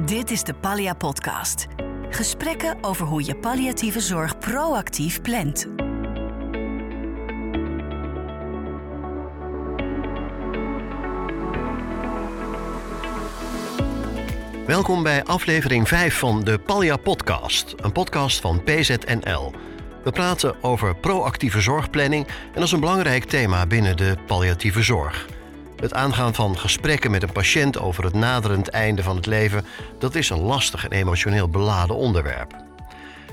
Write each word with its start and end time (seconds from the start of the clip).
Dit 0.00 0.30
is 0.30 0.42
de 0.42 0.54
Pallia 0.54 0.94
Podcast. 0.94 1.66
Gesprekken 2.10 2.76
over 2.80 3.06
hoe 3.06 3.24
je 3.24 3.36
palliatieve 3.36 4.00
zorg 4.00 4.38
proactief 4.38 5.22
plant. 5.22 5.66
Welkom 14.66 15.02
bij 15.02 15.24
aflevering 15.24 15.88
5 15.88 16.18
van 16.18 16.44
de 16.44 16.58
Pallia 16.58 16.96
Podcast, 16.96 17.74
een 17.76 17.92
podcast 17.92 18.40
van 18.40 18.62
PZNL. 18.62 19.52
We 20.04 20.10
praten 20.10 20.62
over 20.62 20.96
proactieve 20.96 21.60
zorgplanning 21.60 22.26
en 22.26 22.54
dat 22.54 22.62
is 22.62 22.72
een 22.72 22.80
belangrijk 22.80 23.24
thema 23.24 23.66
binnen 23.66 23.96
de 23.96 24.16
palliatieve 24.26 24.82
zorg. 24.82 25.31
Het 25.82 25.94
aangaan 25.94 26.34
van 26.34 26.58
gesprekken 26.58 27.10
met 27.10 27.22
een 27.22 27.32
patiënt 27.32 27.78
over 27.78 28.04
het 28.04 28.14
naderend 28.14 28.68
einde 28.68 29.02
van 29.02 29.16
het 29.16 29.26
leven, 29.26 29.66
dat 29.98 30.14
is 30.14 30.30
een 30.30 30.40
lastig 30.40 30.84
en 30.84 30.92
emotioneel 30.92 31.48
beladen 31.48 31.96
onderwerp. 31.96 32.56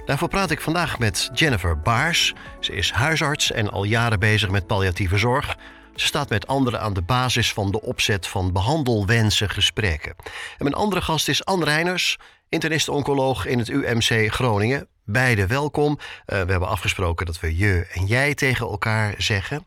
Daarvoor 0.06 0.28
praat 0.28 0.52
ik 0.52 0.62
vandaag 0.62 1.00
met 1.00 1.30
Jennifer 1.34 1.80
Baars. 1.80 2.34
Ze 2.60 2.74
is 2.74 2.92
huisarts 2.92 3.52
en 3.52 3.72
al 3.72 3.84
jaren 3.84 4.20
bezig 4.20 4.50
met 4.50 4.68
palliatieve 4.68 5.18
zorg. 5.18 5.58
Ze 5.96 6.06
staat 6.06 6.30
met 6.30 6.48
anderen 6.48 6.82
aan 6.82 6.94
de 6.94 7.02
basis 7.02 7.54
van 7.54 7.72
de 7.72 7.82
opzet 7.82 8.28
van 8.28 8.54
behandelwensen 8.54 9.50
gesprekken. 9.50 10.16
En 10.28 10.34
mijn 10.58 10.74
andere 10.74 11.02
gast 11.02 11.28
is 11.28 11.46
Anne 11.46 11.66
Reiners, 11.66 12.18
internist-oncoloog 12.50 13.46
in 13.46 13.60
het 13.60 13.68
UMC 13.68 14.34
Groningen. 14.34 14.88
Beide 15.04 15.48
welkom. 15.48 15.92
Uh, 15.92 16.02
we 16.26 16.52
hebben 16.52 16.68
afgesproken 16.68 17.26
dat 17.26 17.40
we 17.40 17.58
je 17.58 17.88
en 17.94 18.06
jij 18.06 18.34
tegen 18.34 18.68
elkaar 18.68 19.14
zeggen. 19.18 19.66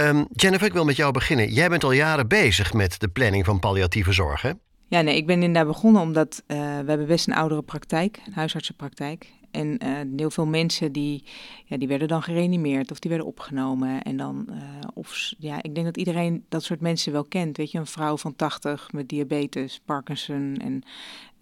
Um, 0.00 0.26
Jennifer, 0.32 0.66
ik 0.66 0.72
wil 0.72 0.84
met 0.84 0.96
jou 0.96 1.12
beginnen. 1.12 1.52
Jij 1.52 1.68
bent 1.68 1.84
al 1.84 1.92
jaren 1.92 2.28
bezig 2.28 2.72
met 2.72 3.00
de 3.00 3.08
planning 3.08 3.44
van 3.44 3.58
palliatieve 3.58 4.12
zorg, 4.12 4.42
hè? 4.42 4.52
Ja, 4.88 5.00
nee, 5.00 5.16
ik 5.16 5.26
ben 5.26 5.42
inderdaad 5.42 5.66
begonnen 5.66 6.02
omdat 6.02 6.42
uh, 6.46 6.56
we 6.56 6.88
hebben 6.88 7.06
best 7.06 7.26
een 7.26 7.34
oudere 7.34 7.62
praktijk, 7.62 8.20
een 8.26 8.32
huisartsenpraktijk. 8.32 9.32
En 9.50 9.78
uh, 9.84 9.98
heel 10.16 10.30
veel 10.30 10.46
mensen 10.46 10.92
die, 10.92 11.24
ja, 11.64 11.76
die 11.76 11.88
werden 11.88 12.08
dan 12.08 12.22
gereanimeerd 12.22 12.90
of 12.90 12.98
die 12.98 13.10
werden 13.10 13.28
opgenomen. 13.28 14.02
En 14.02 14.16
dan, 14.16 14.46
uh, 14.50 14.56
of 14.94 15.32
ja, 15.38 15.62
ik 15.62 15.74
denk 15.74 15.86
dat 15.86 15.96
iedereen 15.96 16.44
dat 16.48 16.62
soort 16.62 16.80
mensen 16.80 17.12
wel 17.12 17.24
kent. 17.24 17.56
Weet 17.56 17.70
je, 17.70 17.78
een 17.78 17.86
vrouw 17.86 18.16
van 18.16 18.36
80 18.36 18.92
met 18.92 19.08
diabetes, 19.08 19.80
Parkinson 19.84 20.56
en 20.56 20.82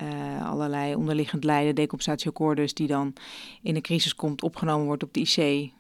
uh, 0.03 0.49
allerlei 0.49 0.95
onderliggend 0.95 1.45
lijden, 1.45 1.75
decompensatie 1.75 2.33
cordus, 2.33 2.75
die 2.75 2.87
dan 2.87 3.13
in 3.63 3.77
een 3.77 3.83
crisis 3.83 4.15
komt, 4.15 4.43
opgenomen 4.43 4.87
wordt 4.87 5.03
op 5.03 5.15
de 5.15 5.21
IC. 5.21 5.71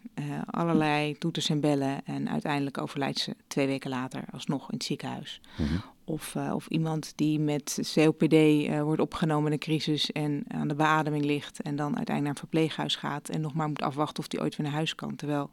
allerlei 0.51 1.19
toeters 1.19 1.49
en 1.49 1.61
bellen. 1.61 2.05
En 2.05 2.29
uiteindelijk 2.29 2.79
overlijdt 2.79 3.19
ze 3.19 3.37
twee 3.47 3.67
weken 3.67 3.91
later 3.91 4.25
alsnog 4.33 4.63
in 4.63 4.75
het 4.75 4.85
ziekenhuis. 4.85 5.41
Mm 5.57 5.67
-hmm. 5.67 5.83
Of, 6.05 6.35
uh, 6.35 6.55
of 6.55 6.67
iemand 6.67 7.13
die 7.17 7.41
met 7.41 7.93
COPD 7.95 8.35
wordt 8.83 9.01
opgenomen 9.01 9.47
in 9.47 9.53
een 9.53 9.59
crisis 9.59 10.13
en 10.13 10.45
aan 10.49 10.69
de 10.69 10.75
beademing 10.75 11.25
ligt 11.25 11.61
en 11.63 11.77
dan 11.77 11.97
uiteindelijk 11.97 12.23
naar 12.23 12.31
een 12.31 12.51
verpleeghuis 12.51 12.97
gaat 12.97 13.29
en 13.29 13.41
nog 13.41 13.55
maar 13.55 13.69
moet 13.69 13.83
afwachten 13.83 14.23
of 14.23 14.29
die 14.29 14.41
ooit 14.41 14.57
weer 14.57 14.67
naar 14.67 14.75
huis 14.75 14.95
kan, 14.95 15.17
terwijl 15.17 15.51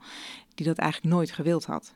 die 0.55 0.65
dat 0.65 0.77
eigenlijk 0.77 1.13
nooit 1.13 1.31
gewild 1.31 1.65
had. 1.65 1.93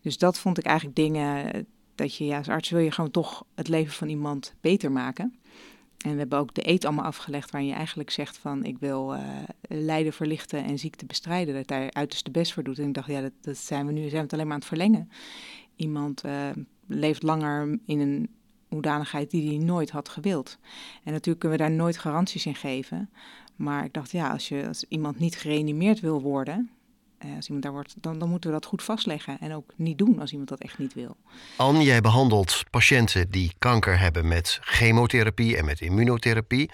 Dus 0.00 0.18
dat 0.18 0.38
vond 0.38 0.58
ik 0.58 0.64
eigenlijk 0.64 0.96
dingen 0.96 1.66
dat 1.94 2.16
je 2.16 2.24
ja, 2.24 2.38
als 2.38 2.48
arts 2.48 2.70
wil 2.70 2.80
je 2.80 2.90
gewoon 2.90 3.10
toch 3.10 3.44
het 3.54 3.68
leven 3.68 3.92
van 3.92 4.08
iemand 4.08 4.54
beter 4.60 4.92
maken. 4.92 5.34
En 5.98 6.12
we 6.12 6.18
hebben 6.18 6.38
ook 6.38 6.54
de 6.54 6.68
eet 6.68 6.84
allemaal 6.84 7.04
afgelegd 7.04 7.50
waarin 7.50 7.70
je 7.70 7.76
eigenlijk 7.76 8.10
zegt 8.10 8.38
van 8.38 8.64
ik 8.64 8.78
wil 8.78 9.14
uh, 9.14 9.20
lijden 9.68 10.12
verlichten 10.12 10.64
en 10.64 10.78
ziekte 10.78 11.06
bestrijden. 11.06 11.54
Dat 11.54 11.68
daar 11.68 11.92
uiterste 11.92 12.30
best 12.30 12.52
voor 12.52 12.62
doet. 12.62 12.78
En 12.78 12.88
ik 12.88 12.94
dacht 12.94 13.08
ja, 13.08 13.20
dat, 13.20 13.32
dat 13.40 13.56
zijn 13.56 13.86
we 13.86 13.92
nu 13.92 14.00
zijn 14.00 14.12
we 14.12 14.18
het 14.18 14.32
alleen 14.32 14.44
maar 14.44 14.54
aan 14.54 14.60
het 14.60 14.68
verlengen. 14.68 15.10
Iemand 15.76 16.22
leeft 16.86 17.22
langer 17.22 17.78
in 17.86 18.00
een 18.00 18.28
hoedanigheid 18.68 19.30
die 19.30 19.48
hij 19.48 19.64
nooit 19.64 19.90
had 19.90 20.08
gewild. 20.08 20.58
En 21.04 21.12
natuurlijk 21.12 21.38
kunnen 21.38 21.58
we 21.58 21.64
daar 21.64 21.72
nooit 21.72 21.98
garanties 21.98 22.46
in 22.46 22.54
geven. 22.54 23.10
Maar 23.56 23.84
ik 23.84 23.92
dacht, 23.92 24.10
ja, 24.10 24.30
als, 24.30 24.48
je, 24.48 24.66
als 24.66 24.84
iemand 24.88 25.18
niet 25.18 25.36
gereanimeerd 25.36 26.00
wil 26.00 26.22
worden, 26.22 26.56
eh, 26.56 26.75
als 27.36 27.46
iemand 27.46 27.62
daar 27.62 27.72
wordt, 27.72 27.94
dan, 28.00 28.18
dan 28.18 28.28
moeten 28.28 28.50
we 28.50 28.56
dat 28.56 28.66
goed 28.66 28.82
vastleggen. 28.82 29.38
En 29.40 29.54
ook 29.54 29.72
niet 29.76 29.98
doen 29.98 30.20
als 30.20 30.30
iemand 30.30 30.48
dat 30.48 30.60
echt 30.60 30.78
niet 30.78 30.94
wil. 30.94 31.16
Anne, 31.56 31.82
jij 31.82 32.00
behandelt 32.00 32.64
patiënten 32.70 33.30
die 33.30 33.52
kanker 33.58 33.98
hebben 33.98 34.28
met 34.28 34.58
chemotherapie 34.60 35.56
en 35.56 35.64
met 35.64 35.80
immunotherapie. 35.80 36.70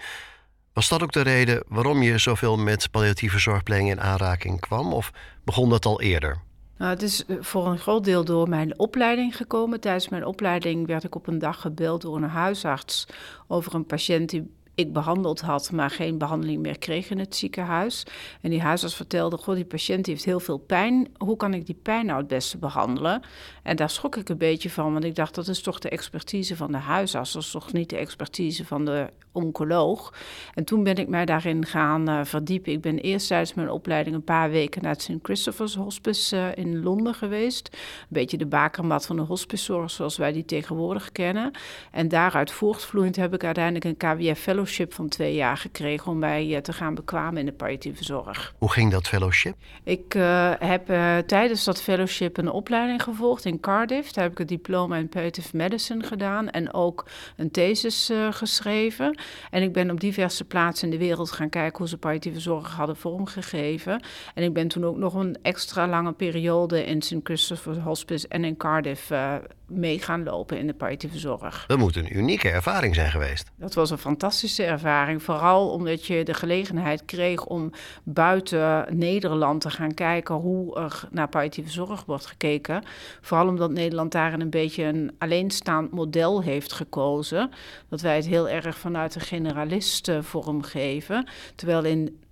Was 0.73 0.89
dat 0.89 1.01
ook 1.01 1.11
de 1.11 1.21
reden 1.21 1.63
waarom 1.67 2.01
je 2.01 2.17
zoveel 2.17 2.57
met 2.57 2.91
palliatieve 2.91 3.39
zorgplanning 3.39 3.89
in 3.89 4.01
aanraking 4.01 4.59
kwam? 4.59 4.93
Of 4.93 5.11
begon 5.43 5.69
dat 5.69 5.85
al 5.85 6.01
eerder? 6.01 6.41
Nou, 6.77 6.91
het 6.91 7.01
is 7.01 7.23
voor 7.39 7.67
een 7.67 7.79
groot 7.79 8.03
deel 8.03 8.25
door 8.25 8.49
mijn 8.49 8.79
opleiding 8.79 9.37
gekomen. 9.37 9.79
Tijdens 9.79 10.09
mijn 10.09 10.25
opleiding 10.25 10.87
werd 10.87 11.03
ik 11.03 11.15
op 11.15 11.27
een 11.27 11.39
dag 11.39 11.61
gebeld 11.61 12.01
door 12.01 12.15
een 12.15 12.23
huisarts 12.23 13.07
over 13.47 13.75
een 13.75 13.85
patiënt 13.85 14.29
die 14.29 14.51
ik 14.75 14.93
behandeld 14.93 15.41
had, 15.41 15.71
maar 15.71 15.89
geen 15.89 16.17
behandeling 16.17 16.61
meer 16.61 16.77
kreeg 16.77 17.09
in 17.09 17.19
het 17.19 17.35
ziekenhuis. 17.35 18.03
En 18.41 18.49
die 18.49 18.61
huisarts 18.61 18.95
vertelde, 18.95 19.37
goh, 19.37 19.55
die 19.55 19.65
patiënt 19.65 20.05
heeft 20.05 20.25
heel 20.25 20.39
veel 20.39 20.57
pijn. 20.57 21.07
Hoe 21.17 21.37
kan 21.37 21.53
ik 21.53 21.65
die 21.65 21.79
pijn 21.81 22.05
nou 22.05 22.17
het 22.19 22.27
beste 22.27 22.57
behandelen? 22.57 23.21
En 23.63 23.75
daar 23.75 23.89
schrok 23.89 24.15
ik 24.15 24.29
een 24.29 24.37
beetje 24.37 24.69
van, 24.69 24.93
want 24.93 25.05
ik 25.05 25.15
dacht, 25.15 25.35
dat 25.35 25.47
is 25.47 25.61
toch 25.61 25.79
de 25.79 25.89
expertise 25.89 26.55
van 26.55 26.71
de 26.71 26.77
huisarts. 26.77 27.33
Dat 27.33 27.41
is 27.41 27.51
toch 27.51 27.73
niet 27.73 27.89
de 27.89 27.97
expertise 27.97 28.65
van 28.65 28.85
de 28.85 29.09
oncoloog. 29.33 30.13
En 30.53 30.63
toen 30.63 30.83
ben 30.83 30.95
ik 30.95 31.07
mij 31.07 31.25
daarin 31.25 31.65
gaan 31.65 32.09
uh, 32.09 32.23
verdiepen. 32.23 32.71
Ik 32.71 32.81
ben 32.81 32.99
eerst 32.99 33.27
tijdens 33.27 33.53
mijn 33.53 33.69
opleiding 33.69 34.15
een 34.15 34.23
paar 34.23 34.49
weken 34.49 34.81
naar 34.81 34.91
het 34.91 35.01
St. 35.01 35.11
Christopher's 35.21 35.75
Hospice 35.75 36.35
uh, 36.35 36.47
in 36.55 36.83
Londen 36.83 37.13
geweest. 37.13 37.69
Een 37.71 38.07
beetje 38.09 38.37
de 38.37 38.45
bakermat 38.45 39.05
van 39.05 39.15
de 39.15 39.21
hospicezorg 39.21 39.91
zoals 39.91 40.17
wij 40.17 40.31
die 40.31 40.45
tegenwoordig 40.45 41.11
kennen. 41.11 41.51
En 41.91 42.07
daaruit 42.07 42.51
voortvloeiend 42.51 43.15
heb 43.15 43.33
ik 43.33 43.43
uiteindelijk 43.43 43.85
een 43.85 43.97
KWF 43.97 44.39
fellowship 44.65 44.93
van 44.93 45.07
twee 45.07 45.35
jaar 45.35 45.57
gekregen 45.57 46.11
om 46.11 46.19
mij 46.19 46.47
uh, 46.47 46.57
te 46.57 46.73
gaan 46.73 46.95
bekwamen 46.95 47.39
in 47.39 47.45
de 47.45 47.51
palliatieve 47.51 48.03
zorg. 48.03 48.53
Hoe 48.57 48.71
ging 48.71 48.91
dat 48.91 49.07
fellowship? 49.07 49.55
Ik 49.83 50.13
heb 50.59 50.85
tijdens 51.27 51.63
dat 51.63 51.81
fellowship 51.81 52.37
een 52.37 52.49
opleiding 52.49 53.03
gevolgd 53.03 53.45
in 53.45 53.59
Cardiff. 53.59 54.11
Daar 54.11 54.23
heb 54.23 54.31
ik 54.31 54.37
het 54.37 54.47
diploma 54.47 54.95
in 54.95 55.09
palliative 55.09 55.57
medicine 55.57 56.03
gedaan 56.03 56.49
en 56.49 56.73
ook 56.73 57.05
een 57.37 57.51
thesis 57.51 58.11
geschreven. 58.29 59.17
En 59.51 59.61
ik 59.61 59.73
ben 59.73 59.91
op 59.91 59.99
diverse 59.99 60.45
plaatsen 60.45 60.91
in 60.91 60.97
de 60.97 61.05
wereld 61.05 61.31
gaan 61.31 61.49
kijken 61.49 61.77
hoe 61.77 61.87
ze 61.87 61.97
palliatieve 61.97 62.39
zorg 62.39 62.75
hadden 62.75 62.95
vormgegeven. 62.95 64.03
En 64.33 64.43
ik 64.43 64.53
ben 64.53 64.67
toen 64.67 64.85
ook 64.85 64.97
nog 64.97 65.13
een 65.13 65.37
extra 65.41 65.87
lange 65.87 66.11
periode 66.11 66.85
in 66.85 67.01
St. 67.01 67.15
Christopher's 67.23 67.77
Hospice 67.77 68.27
en 68.27 68.43
in 68.43 68.57
Cardiff 68.57 69.11
mee 69.73 69.99
gaan 69.99 70.23
lopen 70.23 70.57
in 70.57 70.67
de 70.67 70.73
palliatieve 70.73 71.19
zorg. 71.19 71.65
Dat 71.67 71.77
moet 71.77 71.95
een 71.95 72.17
unieke 72.17 72.49
ervaring 72.49 72.95
zijn 72.95 73.11
geweest. 73.11 73.51
Dat 73.55 73.73
was 73.73 73.89
een 73.89 73.97
fantastische 73.97 74.63
ervaring. 74.63 75.23
Vooral 75.23 75.69
omdat 75.69 76.05
je 76.05 76.23
de 76.23 76.33
gelegenheid 76.33 77.05
kreeg 77.05 77.45
om 77.45 77.71
buiten 78.03 78.85
Nederland 78.97 79.61
te 79.61 79.69
gaan 79.69 79.93
kijken 79.93 80.35
hoe 80.35 80.75
er 80.75 81.07
naar 81.11 81.29
palliatieve 81.29 81.69
zorg 81.69 82.05
wordt 82.05 82.25
gekeken. 82.25 82.83
Vooral 83.21 83.47
omdat 83.47 83.71
Nederland 83.71 84.11
daarin 84.11 84.41
een 84.41 84.49
beetje 84.49 84.83
een 84.83 85.15
alleenstaand 85.17 85.91
model 85.91 86.41
heeft 86.41 86.73
gekozen. 86.73 87.51
Dat 87.89 88.01
wij 88.01 88.15
het 88.15 88.27
heel 88.27 88.49
erg 88.49 88.77
vanuit 88.77 89.13
de 89.13 89.19
generalisten 89.19 90.23
vormgeven. 90.23 91.27
Terwijl 91.55 91.83
in 91.83 92.22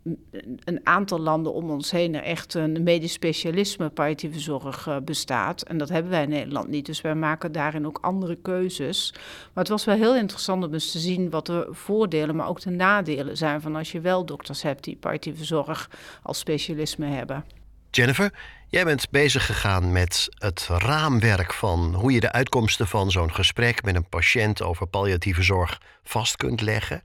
een 0.64 0.80
aantal 0.84 1.20
landen 1.20 1.54
om 1.54 1.70
ons 1.70 1.92
heen 1.92 2.16
er 2.16 2.24
echt 2.24 2.54
een 2.54 2.84
medisch 2.84 3.14
specialisme 3.14 3.90
palliatieve 3.90 4.40
zorg 4.40 4.88
uh, 4.88 4.98
bestaat. 4.98 5.62
En 5.62 5.78
dat 5.78 5.90
hebben 5.90 6.12
wij 6.12 6.24
in 6.24 6.30
Nederland 6.30 6.68
niet. 6.68 6.86
Dus 6.86 7.02
wij 7.02 7.16
maken 7.16 7.52
daarin 7.52 7.86
ook 7.86 7.98
andere 8.02 8.36
keuzes. 8.36 9.14
Maar 9.54 9.64
het 9.64 9.68
was 9.68 9.86
wel 9.86 9.96
heel 9.96 10.16
interessant 10.16 10.64
om 10.66 10.74
eens 10.74 10.92
te 10.92 11.00
zien 11.00 11.30
wat 11.30 11.46
de 11.46 11.68
voordelen, 11.72 12.36
maar 12.36 12.48
ook 12.48 12.62
de 12.62 12.70
nadelen 12.70 13.38
zijn 13.38 13.62
van 13.62 13.76
als 13.76 13.92
je 13.92 14.00
wel 14.00 14.26
dokters 14.26 14.62
hebt 14.62 14.84
die 14.84 14.96
palliatieve 14.96 15.44
zorg 15.44 15.90
als 16.24 16.40
specialisme 16.40 17.06
hebben. 17.06 17.46
Jennifer, 17.92 18.34
jij 18.68 18.84
bent 18.84 19.10
bezig 19.10 19.46
gegaan 19.46 19.92
met 19.92 20.30
het 20.38 20.68
raamwerk 20.68 21.54
van 21.54 21.94
hoe 21.96 22.12
je 22.12 22.20
de 22.20 22.32
uitkomsten 22.32 22.88
van 22.88 23.12
zo'n 23.12 23.34
gesprek 23.34 23.84
met 23.84 23.96
een 23.96 24.10
patiënt 24.10 24.62
over 24.62 24.88
palliatieve 24.88 25.44
zorg 25.44 25.82
vast 26.04 26.36
kunt 26.36 26.62
leggen. 26.62 27.02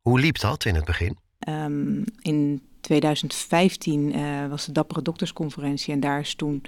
Hoe 0.00 0.20
liep 0.20 0.38
dat 0.38 0.64
in 0.64 0.74
het 0.74 0.84
begin? 0.84 1.18
Um, 1.48 2.04
in 2.20 2.62
2015 2.80 4.16
uh, 4.16 4.46
was 4.46 4.66
de 4.66 4.72
Dappere 4.72 5.02
Doktersconferentie 5.02 5.92
en 5.94 6.00
daar 6.00 6.20
is 6.20 6.34
toen 6.34 6.62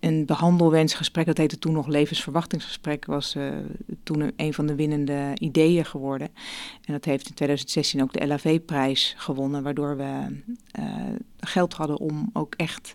een 0.00 0.26
behandelwensgesprek, 0.26 1.26
dat 1.26 1.36
heette 1.36 1.58
toen 1.58 1.72
nog 1.72 1.86
levensverwachtingsgesprek, 1.86 3.04
was 3.04 3.34
uh, 3.34 3.52
toen 4.02 4.32
een 4.36 4.54
van 4.54 4.66
de 4.66 4.74
winnende 4.74 5.32
ideeën 5.34 5.84
geworden. 5.84 6.28
En 6.84 6.92
dat 6.92 7.04
heeft 7.04 7.28
in 7.28 7.34
2016 7.34 8.02
ook 8.02 8.12
de 8.12 8.26
LAV-prijs 8.26 9.14
gewonnen, 9.16 9.62
waardoor 9.62 9.96
we 9.96 10.42
geld 11.40 11.72
hadden 11.74 11.98
om 11.98 12.30
ook 12.32 12.54
echt 12.54 12.94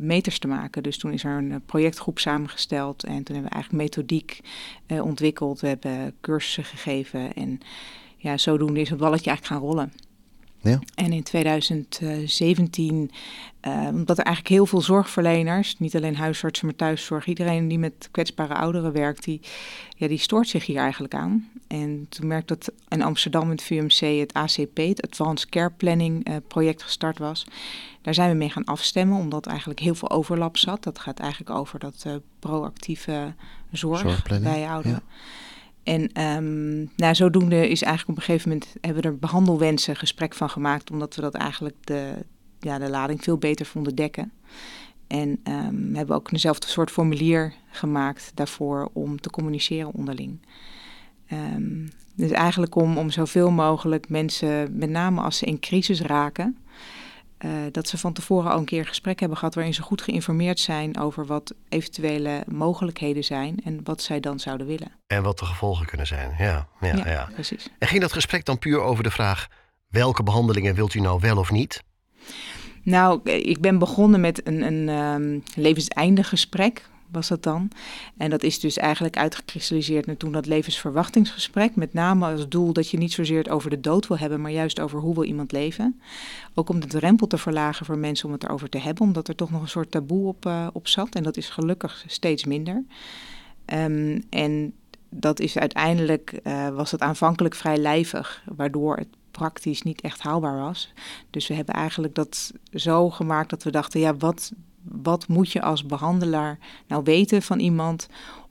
meters 0.00 0.38
te 0.38 0.48
maken. 0.48 0.82
Dus 0.82 0.98
toen 0.98 1.12
is 1.12 1.24
er 1.24 1.38
een 1.38 1.62
projectgroep 1.66 2.18
samengesteld 2.18 3.04
en 3.04 3.22
toen 3.22 3.34
hebben 3.34 3.52
we 3.52 3.54
eigenlijk 3.54 3.84
methodiek 3.84 4.40
ontwikkeld. 4.86 5.60
We 5.60 5.68
hebben 5.68 6.14
cursussen 6.20 6.64
gegeven 6.64 7.34
en 7.34 7.60
ja, 8.22 8.36
zodoende 8.36 8.80
is 8.80 8.90
het 8.90 8.98
balletje 8.98 9.30
eigenlijk 9.30 9.60
gaan 9.60 9.70
rollen. 9.70 9.92
Ja. 10.60 10.78
En 10.94 11.12
in 11.12 11.22
2017, 11.22 13.10
uh, 13.66 13.88
omdat 13.90 14.18
er 14.18 14.24
eigenlijk 14.24 14.54
heel 14.54 14.66
veel 14.66 14.80
zorgverleners, 14.80 15.78
niet 15.78 15.96
alleen 15.96 16.16
huisartsen, 16.16 16.66
maar 16.66 16.76
thuiszorg, 16.76 17.26
iedereen 17.26 17.68
die 17.68 17.78
met 17.78 18.08
kwetsbare 18.10 18.54
ouderen 18.54 18.92
werkt, 18.92 19.24
die, 19.24 19.40
ja, 19.96 20.08
die 20.08 20.18
stoort 20.18 20.48
zich 20.48 20.66
hier 20.66 20.78
eigenlijk 20.78 21.14
aan. 21.14 21.48
En 21.66 22.06
toen 22.08 22.26
merkte 22.26 22.54
dat 22.54 22.72
in 22.88 23.02
Amsterdam 23.02 23.50
het 23.50 23.62
VUMC 23.62 23.98
het 23.98 24.32
ACP, 24.32 24.76
het 24.76 25.02
Advanced 25.02 25.48
Care 25.48 25.70
Planning 25.70 26.28
uh, 26.28 26.36
project 26.48 26.82
gestart 26.82 27.18
was. 27.18 27.46
Daar 28.02 28.14
zijn 28.14 28.30
we 28.30 28.36
mee 28.36 28.50
gaan 28.50 28.64
afstemmen, 28.64 29.18
omdat 29.18 29.46
eigenlijk 29.46 29.80
heel 29.80 29.94
veel 29.94 30.10
overlap 30.10 30.56
zat. 30.56 30.82
Dat 30.82 30.98
gaat 30.98 31.18
eigenlijk 31.18 31.50
over 31.50 31.78
dat 31.78 32.04
uh, 32.06 32.14
proactieve 32.38 33.34
zorg 33.72 34.22
bij 34.42 34.68
ouderen. 34.68 35.02
En 35.82 36.22
um, 36.22 36.90
nou, 36.96 37.14
zodoende 37.14 37.68
is 37.68 37.82
eigenlijk 37.82 38.08
op 38.08 38.16
een 38.16 38.22
gegeven 38.22 38.48
moment 38.48 38.74
hebben 38.80 39.02
we 39.02 39.08
er 39.08 39.18
behandelwensen 39.18 39.96
gesprek 39.96 40.34
van 40.34 40.50
gemaakt, 40.50 40.90
omdat 40.90 41.14
we 41.14 41.20
dat 41.20 41.34
eigenlijk 41.34 41.76
de, 41.80 42.12
ja, 42.60 42.78
de 42.78 42.90
lading 42.90 43.22
veel 43.22 43.38
beter 43.38 43.66
vonden 43.66 43.94
dekken. 43.94 44.32
En 45.06 45.28
um, 45.28 45.94
hebben 45.94 46.06
we 46.06 46.14
ook 46.14 46.32
eenzelfde 46.32 46.66
soort 46.66 46.90
formulier 46.90 47.54
gemaakt 47.70 48.32
daarvoor 48.34 48.90
om 48.92 49.20
te 49.20 49.30
communiceren 49.30 49.94
onderling. 49.94 50.38
Um, 51.32 51.88
dus 52.14 52.30
eigenlijk 52.30 52.74
om, 52.74 52.98
om 52.98 53.10
zoveel 53.10 53.50
mogelijk 53.50 54.08
mensen, 54.08 54.76
met 54.76 54.90
name 54.90 55.20
als 55.20 55.38
ze 55.38 55.46
in 55.46 55.60
crisis 55.60 56.00
raken, 56.00 56.56
uh, 57.44 57.50
dat 57.72 57.88
ze 57.88 57.98
van 57.98 58.12
tevoren 58.12 58.50
al 58.50 58.58
een 58.58 58.64
keer 58.64 58.78
een 58.78 58.86
gesprek 58.86 59.20
hebben 59.20 59.38
gehad 59.38 59.54
waarin 59.54 59.74
ze 59.74 59.82
goed 59.82 60.02
geïnformeerd 60.02 60.60
zijn 60.60 60.98
over 60.98 61.26
wat 61.26 61.54
eventuele 61.68 62.44
mogelijkheden 62.46 63.24
zijn 63.24 63.60
en 63.64 63.80
wat 63.84 64.02
zij 64.02 64.20
dan 64.20 64.40
zouden 64.40 64.66
willen. 64.66 64.92
En 65.06 65.22
wat 65.22 65.38
de 65.38 65.44
gevolgen 65.44 65.86
kunnen 65.86 66.06
zijn. 66.06 66.34
Ja, 66.38 66.68
ja, 66.80 66.96
ja, 66.96 67.08
ja. 67.08 67.28
precies. 67.32 67.68
En 67.78 67.88
ging 67.88 68.00
dat 68.00 68.12
gesprek 68.12 68.44
dan 68.44 68.58
puur 68.58 68.80
over 68.80 69.02
de 69.02 69.10
vraag: 69.10 69.48
welke 69.88 70.22
behandelingen 70.22 70.74
wilt 70.74 70.94
u 70.94 71.00
nou 71.00 71.20
wel 71.20 71.36
of 71.36 71.50
niet? 71.50 71.82
Nou, 72.82 73.30
ik 73.30 73.60
ben 73.60 73.78
begonnen 73.78 74.20
met 74.20 74.46
een, 74.46 74.62
een 74.62 74.88
um, 74.88 75.42
levenseinde 75.54 76.22
gesprek 76.22 76.90
was 77.12 77.28
dat 77.28 77.42
dan. 77.42 77.70
En 78.16 78.30
dat 78.30 78.42
is 78.42 78.60
dus 78.60 78.76
eigenlijk 78.76 79.16
uitgekristalliseerd 79.16 80.06
naar 80.06 80.16
toen 80.16 80.32
dat 80.32 80.46
levensverwachtingsgesprek. 80.46 81.76
Met 81.76 81.92
name 81.92 82.26
als 82.26 82.48
doel 82.48 82.72
dat 82.72 82.90
je 82.90 82.98
niet 82.98 83.12
zozeer 83.12 83.38
het 83.38 83.48
over 83.48 83.70
de 83.70 83.80
dood 83.80 84.06
wil 84.06 84.18
hebben, 84.18 84.40
maar 84.40 84.50
juist 84.50 84.80
over 84.80 85.00
hoe 85.00 85.14
wil 85.14 85.24
iemand 85.24 85.52
leven. 85.52 86.00
Ook 86.54 86.68
om 86.68 86.80
de 86.80 86.86
drempel 86.86 87.26
te 87.26 87.38
verlagen 87.38 87.86
voor 87.86 87.98
mensen 87.98 88.26
om 88.26 88.32
het 88.32 88.44
erover 88.44 88.68
te 88.68 88.78
hebben, 88.78 89.04
omdat 89.04 89.28
er 89.28 89.34
toch 89.34 89.50
nog 89.50 89.62
een 89.62 89.68
soort 89.68 89.90
taboe 89.90 90.28
op, 90.28 90.46
uh, 90.46 90.66
op 90.72 90.88
zat. 90.88 91.14
En 91.14 91.22
dat 91.22 91.36
is 91.36 91.48
gelukkig 91.48 92.04
steeds 92.06 92.44
minder. 92.44 92.84
Um, 93.66 94.22
en 94.30 94.74
dat 95.08 95.40
is 95.40 95.58
uiteindelijk, 95.58 96.40
uh, 96.44 96.68
was 96.68 96.90
het 96.90 97.00
aanvankelijk 97.00 97.54
vrij 97.54 97.76
lijvig, 97.76 98.42
waardoor 98.56 98.96
het 98.96 99.08
praktisch 99.30 99.82
niet 99.82 100.00
echt 100.00 100.20
haalbaar 100.20 100.58
was. 100.58 100.92
Dus 101.30 101.48
we 101.48 101.54
hebben 101.54 101.74
eigenlijk 101.74 102.14
dat 102.14 102.52
zo 102.72 103.10
gemaakt 103.10 103.50
dat 103.50 103.62
we 103.62 103.70
dachten, 103.70 104.00
ja, 104.00 104.16
wat 104.16 104.52
wat 104.82 105.28
moet 105.28 105.52
je 105.52 105.62
als 105.62 105.86
behandelaar 105.86 106.58
nou 106.86 107.02
weten 107.02 107.42
van 107.42 107.58
iemand 107.58 108.08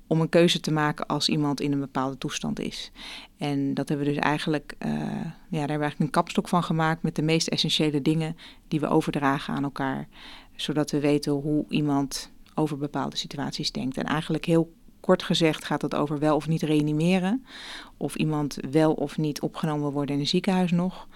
om 0.07 0.22
een 0.22 0.30
keuze 0.30 0.60
te 0.60 0.72
maken 0.72 1.06
als 1.06 1.30
iemand 1.30 1.62
in 1.62 1.72
een 1.72 1.80
bepaalde 1.80 2.18
toestand 2.18 2.60
is. 2.60 2.92
En 3.38 3.74
dat 3.74 3.89
hebben 3.89 4.07
we 4.07 4.13
dus 4.13 4.24
eigenlijk, 4.24 4.75
uh, 4.80 4.92
ja, 4.92 4.98
daar 5.00 5.30
hebben 5.50 5.66
we 5.66 5.68
eigenlijk 5.68 6.00
een 6.00 6.10
kapstok 6.10 6.48
van 6.48 6.63
gemaakt 6.63 7.04
met 7.04 7.16
de 7.16 7.22
meest 7.22 7.48
essentiële 7.48 8.01
dingen 8.01 8.38
die 8.68 8.80
we 8.80 8.88
overdragen 8.88 9.54
aan 9.54 9.63
elkaar, 9.63 10.07
zodat 10.56 10.92
we 10.92 11.00
weten 11.00 11.31
hoe 11.31 11.66
iemand 11.69 12.31
over 12.54 12.78
bepaalde 12.78 13.18
situaties 13.18 13.72
denkt. 13.72 13.98
En 13.98 14.04
eigenlijk 14.04 14.45
heel 14.45 14.74
kort 15.00 15.24
gezegd 15.24 15.66
gaat 15.66 15.81
het 15.81 15.95
over 15.95 16.19
wel 16.19 16.36
of 16.36 16.48
niet 16.48 16.62
reanimeren, 16.62 17.45
of 17.98 18.16
iemand 18.16 18.57
wel 18.72 18.94
of 18.94 19.18
niet 19.18 19.42
opgenomen 19.42 19.92
worden 19.92 20.16
in 20.16 20.22
een 20.22 20.28
ziekenhuis 20.28 20.72
nog. 20.72 21.07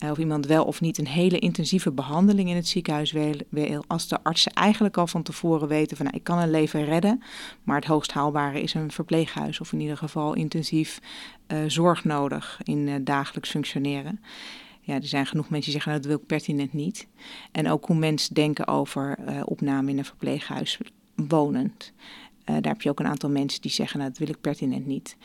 Eh, 0.00 0.10
of 0.10 0.18
iemand 0.18 0.46
wel 0.46 0.64
of 0.64 0.80
niet 0.80 0.98
een 0.98 1.06
hele 1.06 1.38
intensieve 1.38 1.92
behandeling 1.92 2.48
in 2.48 2.56
het 2.56 2.68
ziekenhuis 2.68 3.12
wil, 3.48 3.84
als 3.86 4.08
de 4.08 4.22
artsen 4.22 4.52
eigenlijk 4.52 4.96
al 4.96 5.06
van 5.06 5.22
tevoren 5.22 5.68
weten 5.68 5.96
van 5.96 6.06
nou, 6.06 6.18
ik 6.18 6.24
kan 6.24 6.38
een 6.38 6.50
leven 6.50 6.84
redden, 6.84 7.22
maar 7.62 7.76
het 7.76 7.84
hoogst 7.84 8.12
haalbare 8.12 8.62
is 8.62 8.74
een 8.74 8.92
verpleeghuis 8.92 9.60
of 9.60 9.72
in 9.72 9.80
ieder 9.80 9.96
geval 9.96 10.34
intensief 10.34 11.00
uh, 11.48 11.58
zorg 11.66 12.04
nodig 12.04 12.60
in 12.62 12.86
uh, 12.86 12.94
dagelijks 13.00 13.50
functioneren. 13.50 14.20
Ja, 14.80 14.94
er 14.94 15.06
zijn 15.06 15.26
genoeg 15.26 15.48
mensen 15.48 15.72
die 15.72 15.80
zeggen 15.80 15.90
nou, 15.90 16.02
dat 16.02 16.10
wil 16.10 16.20
ik 16.20 16.26
pertinent 16.26 16.72
niet. 16.72 17.06
En 17.52 17.68
ook 17.68 17.86
hoe 17.86 17.96
mensen 17.96 18.34
denken 18.34 18.66
over 18.66 19.18
opname 19.44 19.90
in 19.90 19.98
een 19.98 20.04
verpleeghuis 20.04 20.78
wonend. 21.14 21.92
Uh, 22.50 22.56
daar 22.60 22.72
heb 22.72 22.82
je 22.82 22.90
ook 22.90 23.00
een 23.00 23.06
aantal 23.06 23.30
mensen 23.30 23.60
die 23.60 23.70
zeggen, 23.70 23.98
nou, 23.98 24.10
dat 24.10 24.18
wil 24.18 24.28
ik 24.28 24.40
pertinent 24.40 24.86
niet. 24.86 25.16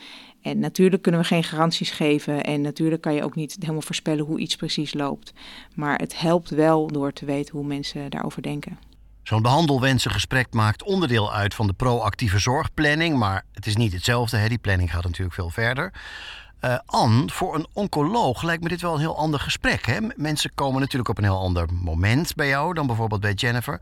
En 0.42 0.58
natuurlijk 0.58 1.02
kunnen 1.02 1.20
we 1.20 1.26
geen 1.26 1.44
garanties 1.44 1.90
geven 1.90 2.44
en 2.44 2.60
natuurlijk 2.60 3.02
kan 3.02 3.14
je 3.14 3.24
ook 3.24 3.34
niet 3.34 3.56
helemaal 3.60 3.82
voorspellen 3.82 4.24
hoe 4.24 4.38
iets 4.38 4.56
precies 4.56 4.94
loopt. 4.94 5.32
Maar 5.74 5.98
het 5.98 6.20
helpt 6.20 6.50
wel 6.50 6.86
door 6.86 7.12
te 7.12 7.24
weten 7.24 7.56
hoe 7.56 7.66
mensen 7.66 8.10
daarover 8.10 8.42
denken. 8.42 8.78
Zo'n 9.22 9.42
behandelwensengesprek 9.42 10.52
maakt 10.52 10.82
onderdeel 10.82 11.32
uit 11.32 11.54
van 11.54 11.66
de 11.66 11.72
proactieve 11.72 12.38
zorgplanning, 12.38 13.18
maar 13.18 13.44
het 13.52 13.66
is 13.66 13.76
niet 13.76 13.92
hetzelfde. 13.92 14.36
Hè? 14.36 14.48
Die 14.48 14.58
planning 14.58 14.92
gaat 14.92 15.04
natuurlijk 15.04 15.34
veel 15.34 15.50
verder. 15.50 15.92
Uh, 16.60 16.78
Anne, 16.86 17.28
voor 17.28 17.54
een 17.54 17.66
oncoloog 17.72 18.42
lijkt 18.42 18.62
me 18.62 18.68
dit 18.68 18.80
wel 18.80 18.94
een 18.94 19.00
heel 19.00 19.16
ander 19.16 19.40
gesprek. 19.40 19.86
Hè? 19.86 19.98
Mensen 20.16 20.50
komen 20.54 20.80
natuurlijk 20.80 21.08
op 21.08 21.18
een 21.18 21.24
heel 21.24 21.38
ander 21.38 21.68
moment 21.72 22.34
bij 22.34 22.48
jou 22.48 22.74
dan 22.74 22.86
bijvoorbeeld 22.86 23.20
bij 23.20 23.32
Jennifer. 23.32 23.80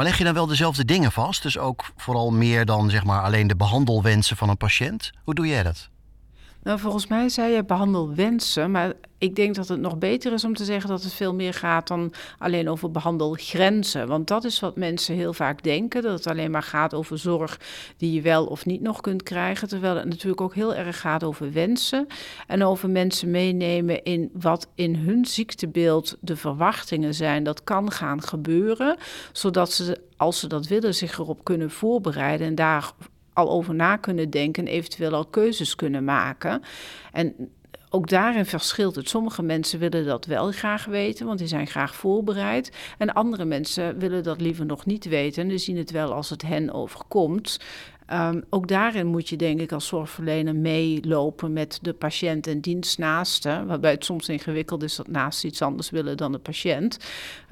Maar 0.00 0.08
leg 0.08 0.18
je 0.18 0.24
dan 0.24 0.34
wel 0.34 0.46
dezelfde 0.46 0.84
dingen 0.84 1.12
vast? 1.12 1.42
Dus 1.42 1.58
ook 1.58 1.92
vooral 1.96 2.30
meer 2.30 2.64
dan 2.64 2.90
zeg 2.90 3.04
maar 3.04 3.22
alleen 3.22 3.46
de 3.46 3.56
behandelwensen 3.56 4.36
van 4.36 4.48
een 4.48 4.56
patiënt? 4.56 5.10
Hoe 5.24 5.34
doe 5.34 5.46
jij 5.46 5.62
dat? 5.62 5.88
Nou, 6.62 6.78
volgens 6.78 7.06
mij 7.06 7.28
zei 7.28 7.52
je 7.54 7.64
behandelwensen, 7.64 8.70
maar 8.70 8.92
ik 9.18 9.36
denk 9.36 9.54
dat 9.54 9.68
het 9.68 9.80
nog 9.80 9.98
beter 9.98 10.32
is 10.32 10.44
om 10.44 10.54
te 10.54 10.64
zeggen 10.64 10.90
dat 10.90 11.02
het 11.02 11.12
veel 11.12 11.34
meer 11.34 11.54
gaat 11.54 11.88
dan 11.88 12.12
alleen 12.38 12.68
over 12.68 12.90
behandelgrenzen. 12.90 14.06
Want 14.06 14.28
dat 14.28 14.44
is 14.44 14.60
wat 14.60 14.76
mensen 14.76 15.14
heel 15.14 15.32
vaak 15.32 15.62
denken, 15.62 16.02
dat 16.02 16.12
het 16.12 16.26
alleen 16.26 16.50
maar 16.50 16.62
gaat 16.62 16.94
over 16.94 17.18
zorg 17.18 17.60
die 17.96 18.12
je 18.12 18.20
wel 18.20 18.46
of 18.46 18.66
niet 18.66 18.80
nog 18.80 19.00
kunt 19.00 19.22
krijgen. 19.22 19.68
Terwijl 19.68 19.96
het 19.96 20.04
natuurlijk 20.04 20.40
ook 20.40 20.54
heel 20.54 20.74
erg 20.74 21.00
gaat 21.00 21.24
over 21.24 21.52
wensen 21.52 22.06
en 22.46 22.64
over 22.64 22.90
mensen 22.90 23.30
meenemen 23.30 24.02
in 24.02 24.30
wat 24.32 24.68
in 24.74 24.94
hun 24.94 25.24
ziektebeeld 25.24 26.16
de 26.20 26.36
verwachtingen 26.36 27.14
zijn. 27.14 27.44
Dat 27.44 27.64
kan 27.64 27.90
gaan 27.90 28.22
gebeuren, 28.22 28.96
zodat 29.32 29.72
ze, 29.72 30.00
als 30.16 30.40
ze 30.40 30.46
dat 30.46 30.66
willen, 30.66 30.94
zich 30.94 31.18
erop 31.18 31.44
kunnen 31.44 31.70
voorbereiden 31.70 32.46
en 32.46 32.54
daar 32.54 32.92
al 33.32 33.50
over 33.50 33.74
na 33.74 33.96
kunnen 33.96 34.30
denken 34.30 34.66
en 34.66 34.72
eventueel 34.72 35.14
al 35.14 35.26
keuzes 35.26 35.74
kunnen 35.74 36.04
maken. 36.04 36.62
En 37.12 37.34
ook 37.90 38.08
daarin 38.08 38.46
verschilt 38.46 38.96
het. 38.96 39.08
Sommige 39.08 39.42
mensen 39.42 39.78
willen 39.78 40.06
dat 40.06 40.26
wel 40.26 40.52
graag 40.52 40.84
weten, 40.84 41.26
want 41.26 41.38
die 41.38 41.48
zijn 41.48 41.66
graag 41.66 41.94
voorbereid. 41.94 42.72
En 42.98 43.12
andere 43.12 43.44
mensen 43.44 43.98
willen 43.98 44.22
dat 44.22 44.40
liever 44.40 44.66
nog 44.66 44.86
niet 44.86 45.04
weten 45.04 45.42
en 45.42 45.48
die 45.48 45.58
zien 45.58 45.76
het 45.76 45.90
wel 45.90 46.12
als 46.12 46.30
het 46.30 46.42
hen 46.42 46.72
overkomt. 46.72 47.58
Um, 48.12 48.44
ook 48.48 48.68
daarin 48.68 49.06
moet 49.06 49.28
je 49.28 49.36
denk 49.36 49.60
ik 49.60 49.72
als 49.72 49.86
zorgverlener 49.86 50.56
meelopen 50.56 51.52
met 51.52 51.78
de 51.82 51.92
patiënt 51.92 52.46
en 52.46 52.60
dienstnaasten. 52.60 53.66
Waarbij 53.66 53.90
het 53.90 54.04
soms 54.04 54.28
ingewikkeld 54.28 54.82
is 54.82 54.96
dat 54.96 55.08
naast 55.08 55.44
iets 55.44 55.62
anders 55.62 55.90
willen 55.90 56.16
dan 56.16 56.32
de 56.32 56.38
patiënt. 56.38 56.98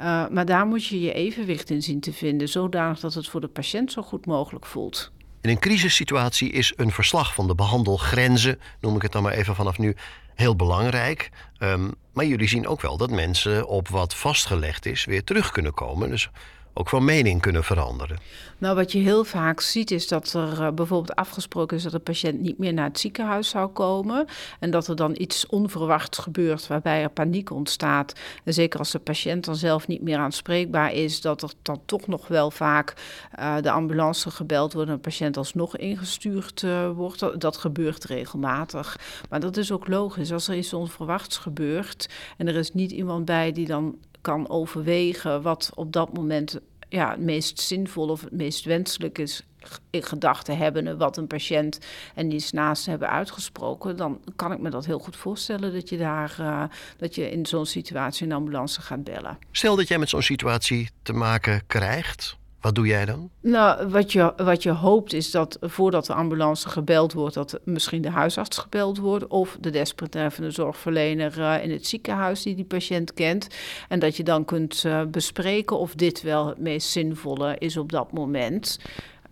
Uh, 0.00 0.28
maar 0.28 0.46
daar 0.46 0.66
moet 0.66 0.86
je 0.86 1.00
je 1.00 1.12
evenwicht 1.12 1.70
in 1.70 1.82
zien 1.82 2.00
te 2.00 2.12
vinden, 2.12 2.48
zodanig 2.48 3.00
dat 3.00 3.14
het 3.14 3.28
voor 3.28 3.40
de 3.40 3.48
patiënt 3.48 3.92
zo 3.92 4.02
goed 4.02 4.26
mogelijk 4.26 4.66
voelt. 4.66 5.10
In 5.40 5.50
een 5.50 5.58
crisissituatie 5.58 6.50
is 6.50 6.72
een 6.76 6.92
verslag 6.92 7.34
van 7.34 7.46
de 7.46 7.54
behandelgrenzen, 7.54 8.60
noem 8.80 8.96
ik 8.96 9.02
het 9.02 9.12
dan 9.12 9.22
maar 9.22 9.32
even 9.32 9.54
vanaf 9.54 9.78
nu, 9.78 9.96
heel 10.34 10.56
belangrijk. 10.56 11.30
Um, 11.58 11.94
maar 12.12 12.26
jullie 12.26 12.48
zien 12.48 12.66
ook 12.66 12.80
wel 12.80 12.96
dat 12.96 13.10
mensen 13.10 13.66
op 13.66 13.88
wat 13.88 14.14
vastgelegd 14.14 14.86
is 14.86 15.04
weer 15.04 15.24
terug 15.24 15.50
kunnen 15.50 15.74
komen. 15.74 16.10
Dus 16.10 16.30
ook 16.78 16.88
van 16.88 17.04
mening 17.04 17.40
kunnen 17.40 17.64
veranderen. 17.64 18.18
Nou, 18.58 18.76
wat 18.76 18.92
je 18.92 18.98
heel 18.98 19.24
vaak 19.24 19.60
ziet 19.60 19.90
is 19.90 20.08
dat 20.08 20.32
er 20.32 20.52
uh, 20.52 20.70
bijvoorbeeld 20.70 21.14
afgesproken 21.14 21.76
is 21.76 21.82
dat 21.82 21.92
de 21.92 21.98
patiënt 21.98 22.40
niet 22.40 22.58
meer 22.58 22.72
naar 22.72 22.84
het 22.84 22.98
ziekenhuis 22.98 23.48
zou 23.48 23.68
komen. 23.68 24.26
En 24.60 24.70
dat 24.70 24.86
er 24.86 24.96
dan 24.96 25.14
iets 25.18 25.46
onverwachts 25.46 26.18
gebeurt 26.18 26.66
waarbij 26.66 27.02
er 27.02 27.10
paniek 27.10 27.50
ontstaat. 27.50 28.12
En 28.44 28.54
zeker 28.54 28.78
als 28.78 28.90
de 28.90 28.98
patiënt 28.98 29.44
dan 29.44 29.56
zelf 29.56 29.86
niet 29.86 30.02
meer 30.02 30.18
aanspreekbaar 30.18 30.92
is, 30.92 31.20
dat 31.20 31.42
er 31.42 31.50
dan 31.62 31.80
toch 31.86 32.06
nog 32.06 32.28
wel 32.28 32.50
vaak 32.50 32.94
uh, 33.38 33.56
de 33.60 33.70
ambulance 33.70 34.30
gebeld 34.30 34.72
wordt 34.72 34.88
en 34.88 34.94
de 34.94 35.00
patiënt 35.00 35.36
alsnog 35.36 35.76
ingestuurd 35.76 36.62
uh, 36.62 36.90
wordt. 36.90 37.40
Dat, 37.40 37.56
gebeurt 37.56 38.04
regelmatig. 38.04 38.98
Maar 39.30 39.40
dat 39.40 39.56
is 39.56 39.72
ook 39.72 39.88
logisch. 39.88 40.32
Als 40.32 40.48
er 40.48 40.56
iets 40.56 40.72
onverwachts 40.72 41.36
gebeurt 41.36 42.08
en 42.36 42.48
er 42.48 42.56
is 42.56 42.72
niet 42.72 42.90
iemand 42.90 43.24
bij 43.24 43.52
die 43.52 43.66
dan 43.66 43.96
kan 44.20 44.48
overwegen 44.48 45.42
wat 45.42 45.70
op 45.74 45.92
dat 45.92 46.12
moment 46.12 46.60
ja, 46.88 47.10
het 47.10 47.20
meest 47.20 47.60
zinvol 47.60 48.08
of 48.08 48.20
het 48.20 48.32
meest 48.32 48.64
wenselijk 48.64 49.18
is 49.18 49.42
in 49.90 50.02
gedachten 50.02 50.56
hebben 50.56 50.98
wat 50.98 51.16
een 51.16 51.26
patiënt 51.26 51.78
en 52.14 52.28
die 52.28 52.44
naast 52.50 52.86
hebben 52.86 53.10
uitgesproken, 53.10 53.96
dan 53.96 54.20
kan 54.36 54.52
ik 54.52 54.58
me 54.58 54.70
dat 54.70 54.86
heel 54.86 54.98
goed 54.98 55.16
voorstellen 55.16 55.72
dat 55.72 55.88
je 55.88 55.96
daar 55.96 56.36
uh, 56.40 56.64
dat 56.96 57.14
je 57.14 57.30
in 57.30 57.46
zo'n 57.46 57.66
situatie 57.66 58.26
een 58.26 58.32
ambulance 58.32 58.80
gaat 58.80 59.04
bellen. 59.04 59.38
Stel 59.50 59.76
dat 59.76 59.88
jij 59.88 59.98
met 59.98 60.08
zo'n 60.08 60.22
situatie 60.22 60.90
te 61.02 61.12
maken 61.12 61.62
krijgt. 61.66 62.36
Wat 62.60 62.74
doe 62.74 62.86
jij 62.86 63.04
dan? 63.04 63.30
Nou, 63.40 63.88
wat 63.88 64.12
je, 64.12 64.32
wat 64.36 64.62
je 64.62 64.70
hoopt 64.70 65.12
is 65.12 65.30
dat 65.30 65.58
voordat 65.60 66.06
de 66.06 66.14
ambulance 66.14 66.68
gebeld 66.68 67.12
wordt, 67.12 67.34
dat 67.34 67.60
misschien 67.64 68.02
de 68.02 68.10
huisarts 68.10 68.58
gebeld 68.58 68.98
wordt 68.98 69.26
of 69.26 69.56
de 69.60 69.70
desbetreffende 69.70 70.50
zorgverlener 70.50 71.38
uh, 71.38 71.64
in 71.64 71.70
het 71.70 71.86
ziekenhuis 71.86 72.42
die 72.42 72.54
die 72.54 72.64
patiënt 72.64 73.14
kent. 73.14 73.48
En 73.88 73.98
dat 73.98 74.16
je 74.16 74.22
dan 74.22 74.44
kunt 74.44 74.82
uh, 74.86 75.02
bespreken 75.04 75.78
of 75.78 75.94
dit 75.94 76.22
wel 76.22 76.46
het 76.46 76.58
meest 76.58 76.88
zinvolle 76.88 77.56
is 77.58 77.76
op 77.76 77.92
dat 77.92 78.12
moment. 78.12 78.78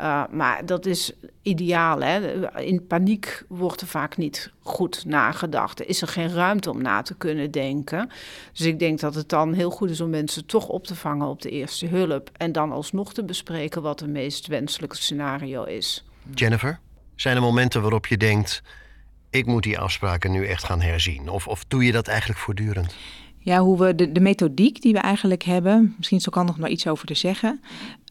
Uh, 0.01 0.23
maar 0.31 0.67
dat 0.67 0.87
is 0.87 1.13
ideaal. 1.43 2.01
Hè? 2.01 2.49
In 2.61 2.87
paniek 2.87 3.45
wordt 3.49 3.81
er 3.81 3.87
vaak 3.87 4.17
niet 4.17 4.53
goed 4.63 5.05
nagedacht. 5.05 5.81
Er 5.81 5.89
is 5.89 6.03
er 6.03 6.09
geen 6.09 6.33
ruimte 6.33 6.71
om 6.71 6.83
na 6.83 7.03
te 7.03 7.15
kunnen 7.15 7.51
denken. 7.51 8.11
Dus 8.53 8.67
ik 8.67 8.79
denk 8.79 9.01
dat 9.01 9.15
het 9.15 9.29
dan 9.29 9.53
heel 9.53 9.71
goed 9.71 9.91
is 9.91 10.01
om 10.01 10.11
mensen 10.11 10.47
toch 10.47 10.69
op 10.69 10.87
te 10.87 10.95
vangen 10.95 11.27
op 11.27 11.43
de 11.43 11.51
eerste 11.51 11.87
hulp. 11.87 12.31
En 12.37 12.53
dan 12.53 12.73
alsnog 12.73 13.15
te 13.15 13.25
bespreken 13.25 13.83
wat 13.83 14.01
het 14.01 14.11
meest 14.11 14.47
wenselijke 14.47 14.97
scenario 14.97 15.65
is. 15.65 16.05
Jennifer, 16.35 16.81
zijn 17.15 17.37
er 17.37 17.43
momenten 17.43 17.81
waarop 17.81 18.07
je 18.07 18.17
denkt: 18.17 18.63
ik 19.31 19.47
moet 19.47 19.63
die 19.63 19.79
afspraken 19.79 20.31
nu 20.31 20.47
echt 20.47 20.65
gaan 20.65 20.81
herzien? 20.81 21.29
Of, 21.29 21.49
of 21.49 21.65
doe 21.69 21.85
je 21.85 21.93
dat 21.93 22.09
eigenlijk 22.09 22.39
voortdurend? 22.41 22.95
Ja, 23.39 23.61
hoe 23.61 23.79
we 23.79 23.95
de, 23.95 24.13
de 24.13 24.21
methodiek 24.21 24.83
die 24.83 24.93
we 24.93 24.99
eigenlijk 24.99 25.43
hebben, 25.43 25.95
misschien 25.97 26.19
is 26.19 26.29
ook 26.29 26.45
nog 26.45 26.59
maar 26.59 26.71
iets 26.71 26.87
over 26.87 27.07
te 27.07 27.15
zeggen. 27.15 27.61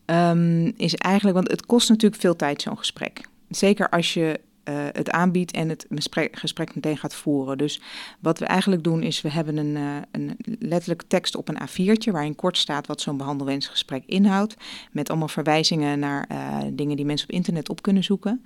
Um, 0.06 0.74
is 0.78 0.96
eigenlijk, 0.96 1.36
want 1.36 1.52
het 1.52 1.66
kost 1.66 1.90
natuurlijk 1.90 2.22
veel 2.22 2.36
tijd 2.36 2.62
zo'n 2.62 2.78
gesprek. 2.78 3.22
Zeker 3.50 3.90
als 3.90 4.14
je 4.14 4.40
uh, 4.70 4.76
het 4.92 5.10
aanbiedt 5.10 5.52
en 5.52 5.70
het 5.70 5.86
gesprek, 6.32 6.76
meteen 6.76 6.98
gaat 6.98 7.16
voeren. 7.16 7.58
Dus 7.58 7.82
wat 8.20 8.40
we 8.40 8.46
eigenlijk 8.46 8.84
doen 8.84 9.04
is, 9.04 9.22
we 9.22 9.32
hebben 9.32 9.58
een, 9.58 9.76
uh, 9.76 9.96
een 10.12 10.38
letterlijke 10.60 11.08
tekst 11.08 11.36
op 11.36 11.50
een 11.50 11.60
A4'tje 11.60 12.12
waarin 12.12 12.36
kort 12.36 12.58
staat 12.58 12.88
wat 12.88 13.02
zo'n 13.02 13.18
behandelwensgesprek 13.18 14.04
inhoudt. 14.06 14.56
Met 14.92 15.10
allemaal 15.10 15.28
verwijzingen 15.28 16.00
naar 16.00 16.30
uh, 16.32 16.58
dingen 16.74 16.96
die 16.96 17.06
mensen 17.06 17.28
op 17.28 17.36
internet 17.36 17.70
op 17.70 17.82
kunnen 17.82 18.04
zoeken. 18.04 18.46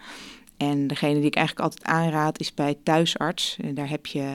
En 0.59 0.87
degene 0.87 1.13
die 1.13 1.25
ik 1.25 1.35
eigenlijk 1.35 1.65
altijd 1.65 1.83
aanraad 1.83 2.39
is 2.39 2.53
bij 2.53 2.77
thuisarts. 2.83 3.57
Daar 3.73 3.89
heb 3.89 4.05
je 4.05 4.33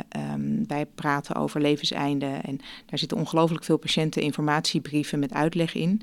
bij 0.66 0.86
praten 0.86 1.36
over 1.36 1.60
levenseinde. 1.60 2.26
En 2.26 2.60
daar 2.86 2.98
zitten 2.98 3.18
ongelooflijk 3.18 3.64
veel 3.64 3.76
patiënten 3.76 4.22
informatiebrieven 4.22 5.18
met 5.18 5.32
uitleg 5.32 5.74
in. 5.74 6.02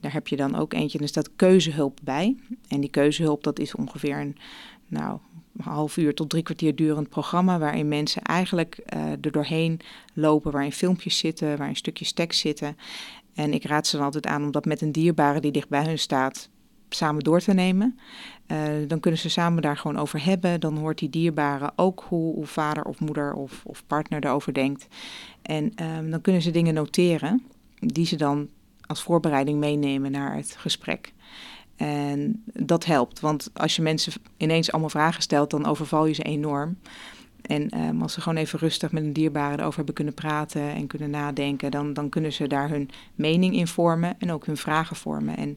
Daar 0.00 0.12
heb 0.12 0.28
je 0.28 0.36
dan 0.36 0.56
ook 0.56 0.72
eentje, 0.72 0.98
en 0.98 1.04
er 1.04 1.10
staat 1.10 1.36
keuzehulp 1.36 1.98
bij. 2.02 2.36
En 2.68 2.80
die 2.80 2.90
keuzehulp, 2.90 3.44
dat 3.44 3.58
is 3.58 3.74
ongeveer 3.74 4.16
een 4.16 4.36
nou, 4.86 5.18
half 5.60 5.96
uur 5.96 6.14
tot 6.14 6.30
drie 6.30 6.42
kwartier 6.42 6.76
durend 6.76 7.08
programma. 7.08 7.58
Waarin 7.58 7.88
mensen 7.88 8.22
eigenlijk 8.22 8.78
uh, 8.94 9.10
er 9.10 9.30
doorheen 9.30 9.80
lopen, 10.14 10.52
waarin 10.52 10.72
filmpjes 10.72 11.18
zitten, 11.18 11.56
waarin 11.56 11.76
stukjes 11.76 12.12
tekst 12.12 12.40
zitten. 12.40 12.76
En 13.34 13.52
ik 13.52 13.64
raad 13.64 13.86
ze 13.86 13.96
dan 13.96 14.04
altijd 14.04 14.26
aan 14.26 14.44
om 14.44 14.50
dat 14.50 14.64
met 14.64 14.80
een 14.80 14.92
dierbare 14.92 15.40
die 15.40 15.52
dicht 15.52 15.68
bij 15.68 15.84
hun 15.84 15.98
staat 15.98 16.48
samen 16.94 17.22
door 17.22 17.40
te 17.40 17.54
nemen. 17.54 17.98
Uh, 18.46 18.58
dan 18.88 19.00
kunnen 19.00 19.20
ze 19.20 19.28
samen 19.28 19.62
daar 19.62 19.76
gewoon 19.76 19.98
over 19.98 20.24
hebben. 20.24 20.60
Dan 20.60 20.76
hoort 20.76 20.98
die 20.98 21.10
dierbare 21.10 21.72
ook 21.76 22.04
hoe, 22.08 22.46
vader 22.46 22.84
of 22.84 23.00
moeder 23.00 23.32
of, 23.32 23.62
of 23.64 23.82
partner 23.86 24.24
erover 24.24 24.54
denkt. 24.54 24.86
En 25.42 25.72
um, 25.96 26.10
dan 26.10 26.20
kunnen 26.20 26.42
ze 26.42 26.50
dingen 26.50 26.74
noteren 26.74 27.42
die 27.78 28.06
ze 28.06 28.16
dan 28.16 28.48
als 28.86 29.02
voorbereiding 29.02 29.58
meenemen 29.58 30.10
naar 30.10 30.36
het 30.36 30.56
gesprek. 30.58 31.12
En 31.76 32.42
dat 32.44 32.84
helpt, 32.84 33.20
want 33.20 33.50
als 33.52 33.76
je 33.76 33.82
mensen 33.82 34.12
ineens 34.36 34.72
allemaal 34.72 34.90
vragen 34.90 35.22
stelt, 35.22 35.50
dan 35.50 35.66
overval 35.66 36.06
je 36.06 36.14
ze 36.14 36.22
enorm. 36.22 36.76
En 37.50 37.80
um, 37.80 38.02
als 38.02 38.12
ze 38.12 38.20
gewoon 38.20 38.38
even 38.38 38.58
rustig 38.58 38.92
met 38.92 39.02
een 39.02 39.12
dierbare 39.12 39.58
erover 39.58 39.76
hebben 39.76 39.94
kunnen 39.94 40.14
praten 40.14 40.62
en 40.62 40.86
kunnen 40.86 41.10
nadenken, 41.10 41.70
dan, 41.70 41.92
dan 41.92 42.08
kunnen 42.08 42.32
ze 42.32 42.46
daar 42.46 42.68
hun 42.68 42.90
mening 43.14 43.54
in 43.54 43.66
vormen 43.66 44.16
en 44.18 44.32
ook 44.32 44.46
hun 44.46 44.56
vragen 44.56 44.96
vormen. 44.96 45.36
En 45.36 45.56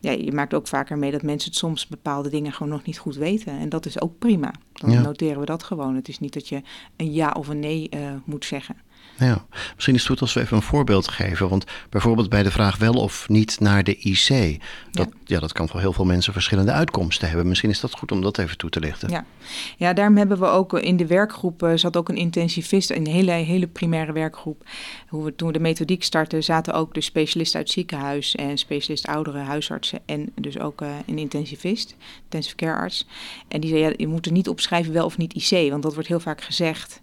ja, 0.00 0.10
je 0.10 0.32
maakt 0.32 0.54
ook 0.54 0.66
vaker 0.66 0.98
mee 0.98 1.10
dat 1.10 1.22
mensen 1.22 1.50
het 1.50 1.58
soms 1.58 1.86
bepaalde 1.86 2.30
dingen 2.30 2.52
gewoon 2.52 2.72
nog 2.72 2.84
niet 2.84 2.98
goed 2.98 3.16
weten. 3.16 3.58
En 3.58 3.68
dat 3.68 3.86
is 3.86 4.00
ook 4.00 4.18
prima. 4.18 4.54
Dan 4.72 4.90
ja. 4.90 5.00
noteren 5.00 5.40
we 5.40 5.46
dat 5.46 5.62
gewoon. 5.62 5.94
Het 5.94 6.08
is 6.08 6.20
niet 6.20 6.32
dat 6.32 6.48
je 6.48 6.62
een 6.96 7.12
ja 7.12 7.34
of 7.38 7.48
een 7.48 7.60
nee 7.60 7.88
uh, 7.94 8.12
moet 8.24 8.44
zeggen. 8.44 8.76
Ja, 9.18 9.46
misschien 9.74 9.94
is 9.94 10.00
het 10.00 10.10
goed 10.10 10.20
als 10.20 10.32
we 10.32 10.40
even 10.40 10.56
een 10.56 10.62
voorbeeld 10.62 11.08
geven. 11.08 11.48
Want 11.48 11.64
bijvoorbeeld 11.90 12.28
bij 12.28 12.42
de 12.42 12.50
vraag 12.50 12.76
wel 12.76 12.94
of 12.94 13.28
niet 13.28 13.60
naar 13.60 13.84
de 13.84 13.96
IC. 13.96 14.60
Dat, 14.90 15.08
ja. 15.08 15.18
ja. 15.24 15.40
dat 15.40 15.52
kan 15.52 15.68
voor 15.68 15.80
heel 15.80 15.92
veel 15.92 16.04
mensen 16.04 16.32
verschillende 16.32 16.72
uitkomsten 16.72 17.28
hebben. 17.28 17.48
Misschien 17.48 17.70
is 17.70 17.80
dat 17.80 17.92
goed 17.92 18.12
om 18.12 18.20
dat 18.20 18.38
even 18.38 18.56
toe 18.56 18.70
te 18.70 18.80
lichten. 18.80 19.10
Ja, 19.10 19.24
ja 19.76 19.92
daarom 19.92 20.16
hebben 20.16 20.38
we 20.38 20.46
ook 20.46 20.72
in 20.72 20.96
de 20.96 21.06
werkgroep... 21.06 21.70
zat 21.74 21.96
ook 21.96 22.08
een 22.08 22.16
intensivist, 22.16 22.90
een 22.90 23.06
hele, 23.06 23.30
hele 23.30 23.66
primaire 23.66 24.12
werkgroep. 24.12 24.64
Hoe 25.08 25.24
we, 25.24 25.34
toen 25.34 25.46
we 25.46 25.52
de 25.52 25.60
methodiek 25.60 26.02
startten... 26.02 26.42
zaten 26.42 26.74
ook 26.74 26.94
de 26.94 27.00
specialisten 27.00 27.58
uit 27.58 27.66
het 27.66 27.74
ziekenhuis... 27.74 28.34
en 28.34 28.58
specialist 28.58 29.06
ouderen, 29.06 29.44
huisartsen... 29.44 30.00
en 30.06 30.32
dus 30.34 30.58
ook 30.58 30.82
uh, 30.82 30.88
een 31.06 31.18
intensivist, 31.18 31.96
intensive 32.22 32.56
care 32.56 32.76
arts. 32.76 33.06
En 33.48 33.60
die 33.60 33.70
zei, 33.70 33.82
ja, 33.82 33.92
je 33.96 34.08
moet 34.08 34.26
er 34.26 34.32
niet 34.32 34.48
opschrijven 34.48 34.92
wel 34.92 35.04
of 35.04 35.16
niet 35.16 35.34
IC... 35.34 35.70
want 35.70 35.82
dat 35.82 35.94
wordt 35.94 36.08
heel 36.08 36.20
vaak 36.20 36.42
gezegd... 36.42 37.00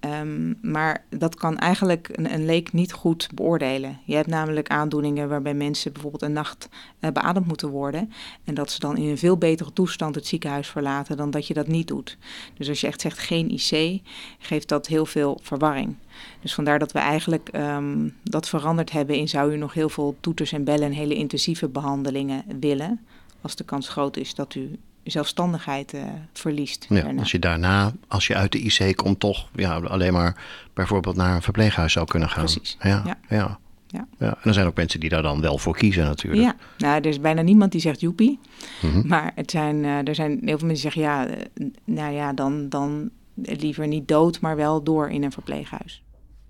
Um, 0.00 0.58
maar 0.62 1.04
dat 1.10 1.34
kan 1.34 1.56
eigenlijk 1.56 2.08
een, 2.12 2.32
een, 2.32 2.44
leek 2.44 2.72
niet 2.72 2.92
goed 2.92 3.28
beoordelen. 3.34 3.98
Je 4.04 4.14
hebt 4.14 4.28
namelijk 4.28 4.68
aandoeningen 4.68 5.28
waarbij 5.28 5.54
mensen 5.54 5.92
bijvoorbeeld 5.92 6.22
een 6.22 6.32
nacht 6.32 6.68
uh, 7.00 7.10
beademd 7.10 7.46
moeten 7.46 7.68
worden. 7.68 8.12
En 8.44 8.54
dat 8.54 8.70
ze 8.70 8.78
dan 8.78 8.96
in 8.96 9.08
een 9.08 9.18
veel 9.18 9.36
betere 9.36 9.72
toestand 9.72 10.14
het 10.14 10.26
ziekenhuis 10.26 10.68
verlaten 10.68 11.16
dan 11.16 11.30
dat 11.30 11.46
je 11.46 11.54
dat 11.54 11.66
niet 11.66 11.88
doet. 11.88 12.18
Dus 12.54 12.68
als 12.68 12.80
je 12.80 12.86
echt 12.86 13.00
zegt 13.00 13.18
geen 13.18 13.50
IC, 13.50 14.00
geeft 14.38 14.68
dat 14.68 14.86
heel 14.86 15.06
veel 15.06 15.38
verwarring. 15.42 15.96
Dus 16.40 16.54
vandaar 16.54 16.78
dat 16.78 16.92
we 16.92 16.98
eigenlijk 16.98 17.50
um, 17.54 18.16
dat 18.22 18.48
veranderd 18.48 18.90
hebben 18.90 19.16
in 19.16 19.28
zou 19.28 19.52
u 19.52 19.56
nog 19.56 19.74
heel 19.74 19.88
veel 19.88 20.16
toeters 20.20 20.52
en 20.52 20.64
bellen 20.64 20.86
en 20.86 20.92
hele 20.92 21.14
intensieve 21.14 21.68
behandelingen 21.68 22.44
willen. 22.60 23.00
Als 23.40 23.56
de 23.56 23.64
kans 23.64 23.88
groot 23.88 24.16
is 24.16 24.34
dat 24.34 24.54
u 24.54 24.78
zelfstandigheid 25.10 25.94
uh, 25.94 26.02
verliest. 26.32 26.86
Ja, 26.88 27.02
daarna. 27.02 27.20
als 27.20 27.30
je 27.30 27.38
daarna, 27.38 27.92
als 28.08 28.26
je 28.26 28.34
uit 28.34 28.52
de 28.52 28.58
IC 28.58 28.96
komt, 28.96 29.20
toch 29.20 29.48
ja, 29.54 29.76
alleen 29.76 30.12
maar 30.12 30.42
bijvoorbeeld 30.74 31.16
naar 31.16 31.34
een 31.34 31.42
verpleeghuis 31.42 31.92
zou 31.92 32.06
kunnen 32.06 32.30
gaan. 32.30 32.44
Precies. 32.44 32.76
Ja, 32.80 33.02
ja. 33.04 33.18
ja. 33.28 33.58
ja. 33.86 34.06
ja. 34.18 34.28
En 34.28 34.38
er 34.42 34.54
zijn 34.54 34.66
ook 34.66 34.76
mensen 34.76 35.00
die 35.00 35.08
daar 35.08 35.22
dan 35.22 35.40
wel 35.40 35.58
voor 35.58 35.76
kiezen 35.76 36.04
natuurlijk. 36.04 36.42
Ja, 36.42 36.56
nou, 36.78 37.00
er 37.00 37.06
is 37.06 37.20
bijna 37.20 37.42
niemand 37.42 37.72
die 37.72 37.80
zegt 37.80 38.00
joepie. 38.00 38.38
Mm 38.82 38.92
-hmm. 38.92 39.06
Maar 39.06 39.32
het 39.34 39.50
zijn, 39.50 39.84
uh, 39.84 40.08
er 40.08 40.14
zijn 40.14 40.30
heel 40.30 40.58
veel 40.58 40.66
mensen 40.66 40.90
die 40.90 40.92
zeggen, 40.92 41.02
ja, 41.02 41.28
uh, 41.28 41.66
nou 41.84 42.12
ja, 42.12 42.32
dan, 42.32 42.68
dan 42.68 43.10
liever 43.34 43.86
niet 43.86 44.08
dood, 44.08 44.40
maar 44.40 44.56
wel 44.56 44.82
door 44.82 45.10
in 45.10 45.24
een 45.24 45.32
verpleeghuis. 45.32 46.02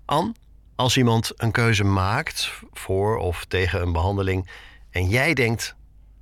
An, 0.05 0.35
als 0.75 0.97
iemand 0.97 1.31
een 1.35 1.51
keuze 1.51 1.83
maakt 1.83 2.53
voor 2.71 3.17
of 3.17 3.45
tegen 3.45 3.81
een 3.81 3.91
behandeling 3.91 4.49
en 4.89 5.07
jij 5.07 5.33
denkt, 5.33 5.75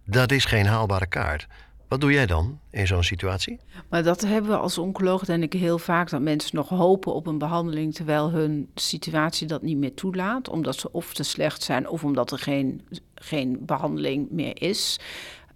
dat 0.06 0.32
is 0.32 0.46
geen 0.46 0.66
haalbare 0.66 1.08
kaart 1.08 1.48
wat 1.88 2.02
doe 2.02 2.12
jij 2.12 2.26
dan 2.26 2.60
in 2.70 2.88
zo'n 2.88 3.04
situatie? 3.04 3.60
Maar 3.90 4.04
dat 4.04 4.22
hebben 4.22 4.52
we 4.52 4.58
als 4.58 4.78
oncoloog 4.78 5.26
denk 5.26 5.44
ik 5.44 5.54
heel 5.54 5.80
vaak... 5.80 6.10
dat 6.10 6.22
mensen 6.22 6.56
nog 6.56 6.70
hopen 6.70 7.14
op 7.14 7.28
een 7.28 7.38
behandeling... 7.38 7.94
terwijl 7.94 8.32
hun 8.32 8.70
situatie 8.76 9.48
dat 9.48 9.62
niet 9.62 9.78
meer 9.78 9.94
toelaat. 9.94 10.50
Omdat 10.50 10.76
ze 10.76 10.92
of 10.92 11.14
te 11.14 11.24
slecht 11.24 11.64
zijn... 11.64 11.90
of 11.90 12.04
omdat 12.04 12.32
er 12.32 12.40
geen, 12.40 12.82
geen 13.16 13.58
behandeling 13.62 14.28
meer 14.32 14.62
is. 14.62 15.00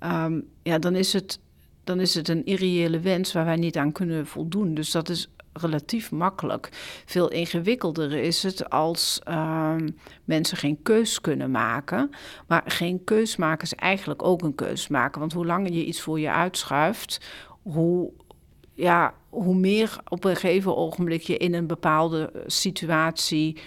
Um, 0.03 0.47
ja, 0.63 0.79
dan 0.79 0.95
is, 0.95 1.13
het, 1.13 1.39
dan 1.83 1.99
is 1.99 2.13
het 2.13 2.27
een 2.27 2.45
irreële 2.45 2.99
wens... 2.99 3.33
waar 3.33 3.45
wij 3.45 3.55
niet 3.55 3.77
aan 3.77 3.91
kunnen 3.91 4.27
voldoen. 4.27 4.73
Dus 4.73 4.91
dat 4.91 5.09
is 5.09 5.29
relatief 5.53 6.11
makkelijk. 6.11 6.69
Veel 7.05 7.29
ingewikkelder 7.29 8.11
is 8.11 8.43
het 8.43 8.69
als 8.69 9.21
uh, 9.27 9.75
mensen 10.23 10.57
geen 10.57 10.81
keus 10.81 11.21
kunnen 11.21 11.51
maken. 11.51 12.09
Maar 12.47 12.63
geen 12.65 13.03
keus 13.03 13.35
maken 13.35 13.63
is 13.63 13.75
eigenlijk 13.75 14.23
ook 14.23 14.41
een 14.41 14.55
keus 14.55 14.87
maken. 14.87 15.19
Want 15.19 15.33
hoe 15.33 15.45
langer 15.45 15.71
je 15.71 15.85
iets 15.85 16.01
voor 16.01 16.19
je 16.19 16.31
uitschuift, 16.31 17.19
hoe, 17.61 18.11
ja, 18.73 19.13
hoe 19.29 19.55
meer 19.55 19.97
op 20.07 20.23
een 20.23 20.35
gegeven 20.35 20.75
ogenblik 20.75 21.21
je 21.21 21.37
in 21.37 21.53
een 21.53 21.67
bepaalde 21.67 22.43
situatie 22.45 23.57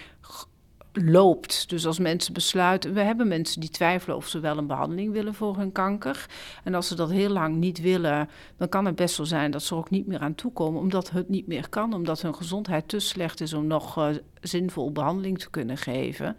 loopt. 1.03 1.69
Dus 1.69 1.85
als 1.85 1.99
mensen 1.99 2.33
besluiten, 2.33 2.93
we 2.93 3.01
hebben 3.01 3.27
mensen 3.27 3.61
die 3.61 3.69
twijfelen 3.69 4.15
of 4.15 4.27
ze 4.27 4.39
wel 4.39 4.57
een 4.57 4.67
behandeling 4.67 5.11
willen 5.11 5.33
voor 5.33 5.57
hun 5.57 5.71
kanker. 5.71 6.25
En 6.63 6.73
als 6.73 6.87
ze 6.87 6.95
dat 6.95 7.11
heel 7.11 7.29
lang 7.29 7.55
niet 7.55 7.81
willen, 7.81 8.29
dan 8.57 8.69
kan 8.69 8.85
het 8.85 8.95
best 8.95 9.17
wel 9.17 9.25
zijn 9.25 9.51
dat 9.51 9.63
ze 9.63 9.73
er 9.73 9.79
ook 9.79 9.89
niet 9.89 10.07
meer 10.07 10.19
aan 10.19 10.35
toekomen, 10.35 10.81
omdat 10.81 11.11
het 11.11 11.29
niet 11.29 11.47
meer 11.47 11.69
kan, 11.69 11.93
omdat 11.93 12.21
hun 12.21 12.35
gezondheid 12.35 12.87
te 12.87 12.99
slecht 12.99 13.41
is 13.41 13.53
om 13.53 13.67
nog 13.67 13.97
uh, 13.97 14.07
zinvol 14.41 14.91
behandeling 14.91 15.39
te 15.39 15.49
kunnen 15.49 15.77
geven. 15.77 16.35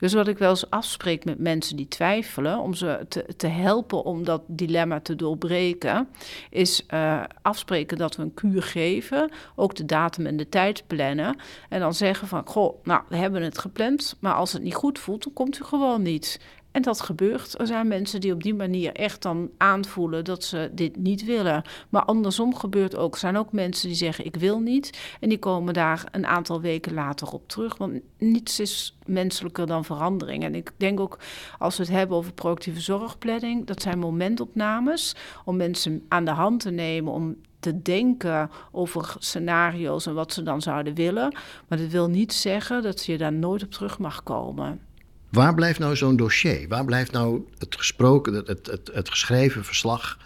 Dus 0.00 0.12
wat 0.12 0.28
ik 0.28 0.38
wel 0.38 0.50
eens 0.50 0.70
afspreek 0.70 1.24
met 1.24 1.38
mensen 1.38 1.76
die 1.76 1.88
twijfelen, 1.88 2.58
om 2.58 2.74
ze 2.74 3.06
te, 3.36 3.46
helpen 3.46 4.04
om 4.04 4.24
dat 4.24 4.42
dilemma 4.46 5.00
te 5.00 5.16
doorbreken, 5.16 6.08
is 6.50 6.86
uh, 6.94 7.22
afspreken 7.42 7.98
dat 7.98 8.16
we 8.16 8.22
een 8.22 8.34
kuur 8.34 8.62
geven, 8.62 9.30
ook 9.54 9.74
de 9.74 9.84
datum 9.84 10.26
en 10.26 10.36
de 10.36 10.48
tijd 10.48 10.84
plannen. 10.86 11.36
En 11.68 11.80
dan 11.80 11.94
zeggen 11.94 12.28
van, 12.28 12.42
goh, 12.46 12.84
nou, 12.84 13.02
we 13.08 13.16
hebben 13.16 13.42
het 13.42 13.58
gepland, 13.58 14.16
maar 14.20 14.34
als 14.34 14.52
het 14.52 14.62
niet 14.62 14.74
goed 14.74 14.98
voelt, 14.98 15.22
dan 15.22 15.32
komt 15.32 15.58
u 15.60 15.64
gewoon 15.64 16.02
niet. 16.02 16.40
En 16.72 16.82
dat 16.82 17.00
gebeurt. 17.00 17.58
Er 17.58 17.66
zijn 17.66 17.88
mensen 17.88 18.20
die 18.20 18.32
op 18.32 18.42
die 18.42 18.54
manier 18.54 18.92
echt 18.92 19.22
dan 19.22 19.50
aanvoelen 19.56 20.24
dat 20.24 20.44
ze 20.44 20.70
dit 20.72 20.96
niet 20.96 21.24
willen. 21.24 21.62
Maar 21.88 22.04
andersom 22.04 22.54
gebeurt 22.54 22.96
ook. 22.96 23.12
Er 23.12 23.18
zijn 23.20 23.36
ook 23.36 23.52
mensen 23.52 23.88
die 23.88 23.96
zeggen 23.96 24.24
ik 24.24 24.36
wil 24.36 24.60
niet. 24.60 24.98
En 25.20 25.28
die 25.28 25.38
komen 25.38 25.74
daar 25.74 26.04
een 26.10 26.26
aantal 26.26 26.60
weken 26.60 26.94
later 26.94 27.32
op 27.32 27.48
terug. 27.48 27.76
Want 27.76 28.00
niets 28.18 28.60
is 28.60 28.96
menselijker 29.06 29.66
dan 29.66 29.84
verandering. 29.84 30.44
En 30.44 30.54
ik 30.54 30.72
denk 30.76 31.00
ook 31.00 31.18
als 31.58 31.76
we 31.76 31.82
het 31.82 31.92
hebben 31.92 32.16
over 32.16 32.32
proactieve 32.32 32.80
zorgplanning, 32.80 33.66
dat 33.66 33.82
zijn 33.82 33.98
momentopnames 33.98 35.14
om 35.44 35.56
mensen 35.56 36.04
aan 36.08 36.24
de 36.24 36.30
hand 36.30 36.60
te 36.60 36.70
nemen 36.70 37.12
om 37.12 37.36
te 37.60 37.82
denken 37.82 38.50
over 38.72 39.14
scenario's 39.18 40.06
en 40.06 40.14
wat 40.14 40.32
ze 40.32 40.42
dan 40.42 40.62
zouden 40.62 40.94
willen. 40.94 41.34
Maar 41.68 41.78
dat 41.78 41.88
wil 41.88 42.08
niet 42.08 42.32
zeggen 42.32 42.82
dat 42.82 43.04
je 43.04 43.18
daar 43.18 43.32
nooit 43.32 43.62
op 43.62 43.70
terug 43.70 43.98
mag 43.98 44.22
komen. 44.22 44.80
Waar 45.30 45.54
blijft 45.54 45.78
nou 45.78 45.96
zo'n 45.96 46.16
dossier? 46.16 46.68
Waar 46.68 46.84
blijft 46.84 47.12
nou 47.12 47.46
het 47.58 47.76
gesproken, 47.76 48.34
het, 48.34 48.46
het, 48.46 48.90
het, 48.92 49.10
geschreven 49.10 49.64
verslag? 49.64 50.18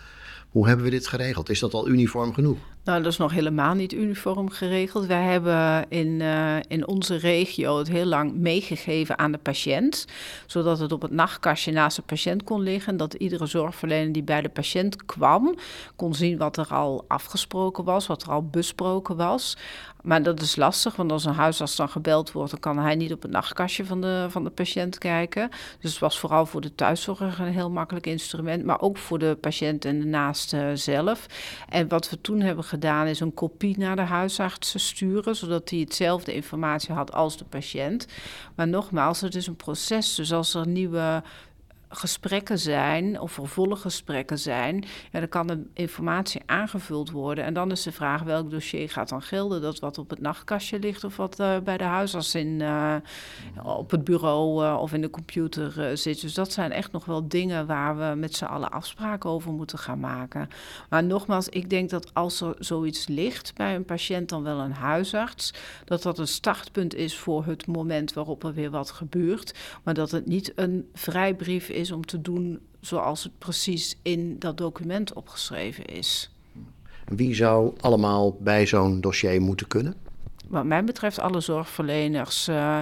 Hoe 0.49 0.67
hebben 0.67 0.85
we 0.85 0.91
dit 0.91 1.07
geregeld? 1.07 1.51
Is 1.51 1.59
dat 1.59 1.75
al 1.75 1.89
uniform 1.89 2.35
genoeg? 2.35 2.59
Nou, 2.85 3.03
dat 3.03 3.13
is 3.13 3.19
nog 3.19 3.33
helemaal 3.33 3.75
niet 3.75 3.93
uniform 3.93 4.51
geregeld. 4.51 5.07
Wij 5.07 5.23
hebben 5.23 5.85
in, 5.89 6.21
uh, 6.21 6.57
in 6.69 6.87
onze 6.87 7.17
regio 7.17 7.79
het 7.79 7.89
heel 7.89 8.05
lang 8.05 8.35
meegegeven 8.35 9.19
aan 9.19 9.33
de 9.33 9.39
patiënt, 9.39 10.05
zodat 10.47 10.79
het 10.79 10.93
op 10.93 11.03
het 11.03 11.11
nachtkastje 11.11 11.73
naast 11.73 11.97
de 11.97 12.03
patiënt 12.03 12.45
kon 12.45 12.61
liggen. 12.61 12.97
Dat 12.97 13.15
iedere 13.15 13.47
zorgverlener 13.47 14.13
die 14.13 14.23
bij 14.23 14.43
de 14.43 14.49
patiënt 14.49 15.05
kwam, 15.05 15.55
kon 15.97 16.15
zien 16.15 16.39
wat 16.39 16.57
er 16.57 16.67
al 16.67 17.05
afgesproken 17.09 17.85
was, 17.85 18.07
wat 18.07 18.23
er 18.23 18.31
al 18.31 18.47
besproken 18.47 19.17
was. 19.17 19.57
Maar 20.05 20.23
dat 20.23 20.41
is 20.41 20.57
lastig, 20.57 20.97
want 20.97 21.13
als 21.13 21.25
een 21.25 21.35
huisarts 21.35 21.77
dan 21.77 21.89
gebeld 21.89 22.33
wordt, 22.33 22.51
dan 22.51 22.61
kan 22.61 22.79
hij 22.79 22.95
niet 22.95 23.13
op 23.13 23.23
het 23.23 23.31
nachtkastje 23.31 23.85
van 23.85 24.01
de, 24.01 24.27
van 24.29 24.45
de 24.45 24.51
patiënt 24.51 24.99
kijken. 24.99 25.49
Dus 25.81 25.91
het 25.91 26.01
was 26.01 26.19
vooral 26.19 26.47
voor 26.47 26.61
de 26.61 26.75
thuiszorg 26.75 27.39
een 27.39 27.53
heel 27.53 27.71
makkelijk 27.71 28.07
instrument, 28.07 28.65
maar 28.65 28.81
ook 28.81 28.99
voor 28.99 29.19
de 29.19 29.37
patiënt 29.41 29.85
en 29.85 30.01
de 30.01 30.07
naaste 30.07 30.71
zelf. 30.75 31.27
En 31.69 31.89
wat 31.89 32.11
we 32.11 32.21
toen 32.21 32.41
hebben 32.41 32.65
gedaan, 32.65 33.07
is 33.07 33.21
een 33.21 33.35
kopie 33.35 33.79
naar 33.79 33.97
de 33.97 34.03
huisarts 34.03 34.87
sturen, 34.87 35.37
zodat 35.37 35.71
hij 35.71 35.79
hetzelfde 35.79 36.35
informatie 36.35 36.95
had 36.95 37.13
als 37.13 37.37
de 37.37 37.45
patiënt. 37.45 38.07
Maar 38.55 38.69
nogmaals, 38.69 39.21
het 39.21 39.35
is 39.35 39.47
een 39.47 39.57
proces. 39.57 40.15
Dus 40.15 40.33
als 40.33 40.55
er 40.55 40.69
nieuwe 40.69 41.23
gesprekken 41.95 42.59
zijn 42.59 43.21
of 43.21 43.33
vervolggesprekken 43.33 44.39
zijn, 44.39 44.85
ja, 45.13 45.19
dan 45.19 45.29
kan 45.29 45.47
de 45.47 45.63
informatie 45.75 46.43
aangevuld 46.47 47.11
worden. 47.11 47.45
En 47.45 47.55
dan 47.55 47.71
is 47.71 47.83
de 47.83 47.93
vraag 47.93 48.23
welk 48.23 48.51
dossier 48.51 48.91
gaat 48.91 49.09
dan 49.09 49.23
gelden. 49.23 49.63
Dat 49.63 49.79
wat 49.79 49.99
op 49.99 50.11
het 50.11 50.21
nachtkastje 50.21 50.79
ligt 50.79 51.05
of 51.05 51.17
wat 51.17 51.41
uh, 51.41 51.59
bij 51.59 51.77
de 51.77 51.85
huisarts 51.85 52.35
in, 52.35 52.61
uh, 52.61 52.95
op 53.63 53.91
het 53.91 54.05
bureau 54.05 54.65
uh, 54.65 54.79
of 54.81 54.93
in 54.93 55.01
de 55.01 55.11
computer 55.11 55.99
zit. 55.99 56.21
Dus 56.21 56.35
dat 56.35 56.53
zijn 56.53 56.73
echt 56.73 56.93
nog 56.93 57.05
wel 57.05 57.29
dingen 57.29 57.67
waar 57.67 57.99
we 57.99 58.17
met 58.17 58.35
z'n 58.35 58.45
allen 58.45 58.71
afspraken 58.71 59.31
over 59.31 59.53
moeten 59.53 59.79
gaan 59.79 60.01
maken. 60.01 60.49
Maar 60.89 61.05
nogmaals, 61.05 61.49
ik 61.49 61.71
denk 61.71 61.91
dat 61.91 62.15
als 62.15 62.41
er 62.41 62.55
zoiets 62.59 63.07
ligt 63.07 63.55
bij 63.55 63.75
een 63.75 63.85
patiënt, 63.85 64.29
dan 64.29 64.43
wel 64.43 64.59
een 64.59 64.73
huisarts, 64.73 65.55
dat 65.85 66.03
dat 66.03 66.19
een 66.19 66.29
startpunt 66.29 66.95
is 66.95 67.17
voor 67.17 67.45
het 67.45 67.67
moment 67.67 68.13
waarop 68.13 68.45
er 68.45 68.55
weer 68.55 68.71
wat 68.71 68.91
gebeurt. 68.91 69.55
Maar 69.83 69.95
dat 69.95 70.11
het 70.11 70.27
niet 70.27 70.53
een 70.55 70.89
vrijbrief 70.95 71.69
is 71.69 71.84
is 71.85 71.93
om 71.93 72.07
te 72.07 72.21
doen 72.21 72.61
zoals 72.81 73.23
het 73.23 73.39
precies 73.39 73.97
in 74.03 74.39
dat 74.39 74.57
document 74.57 75.13
opgeschreven 75.13 75.85
is. 75.85 76.31
Wie 77.05 77.35
zou 77.35 77.73
allemaal 77.81 78.37
bij 78.41 78.67
zo'n 78.67 79.01
dossier 79.01 79.41
moeten 79.41 79.67
kunnen? 79.67 79.95
Wat 80.49 80.65
mij 80.65 80.85
betreft 80.85 81.19
alle 81.19 81.41
zorgverleners. 81.41 82.49
Uh, 82.49 82.79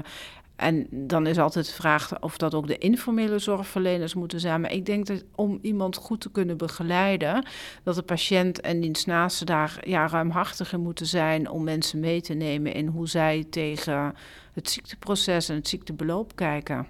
en 0.57 0.87
dan 0.91 1.27
is 1.27 1.39
altijd 1.39 1.67
de 1.67 1.73
vraag 1.73 2.21
of 2.21 2.37
dat 2.37 2.55
ook 2.55 2.67
de 2.67 2.79
informele 2.79 3.39
zorgverleners 3.39 4.15
moeten 4.15 4.41
zijn. 4.41 4.61
Maar 4.61 4.73
ik 4.73 4.87
denk 4.87 5.07
dat 5.07 5.25
om 5.35 5.59
iemand 5.63 5.97
goed 5.97 6.21
te 6.21 6.31
kunnen 6.31 6.57
begeleiden, 6.57 7.47
dat 7.83 7.95
de 7.95 8.03
patiënt 8.03 8.61
en 8.61 8.81
dienstnaasten 8.81 9.47
daar 9.47 9.79
ja, 9.85 10.09
ruimhartiger 10.09 10.81
moeten 10.81 11.07
zijn 11.07 11.51
om 11.51 11.65
mensen 11.65 12.01
mee 12.01 12.21
te 12.21 12.35
nemen 12.35 12.75
in 12.75 12.87
hoe 12.87 13.09
zij 13.09 13.47
tegen 13.51 14.15
het 14.53 14.71
ziekteproces 14.71 15.49
en 15.49 15.55
het 15.55 15.69
ziektebeloop 15.69 16.37
kijken. 16.37 16.87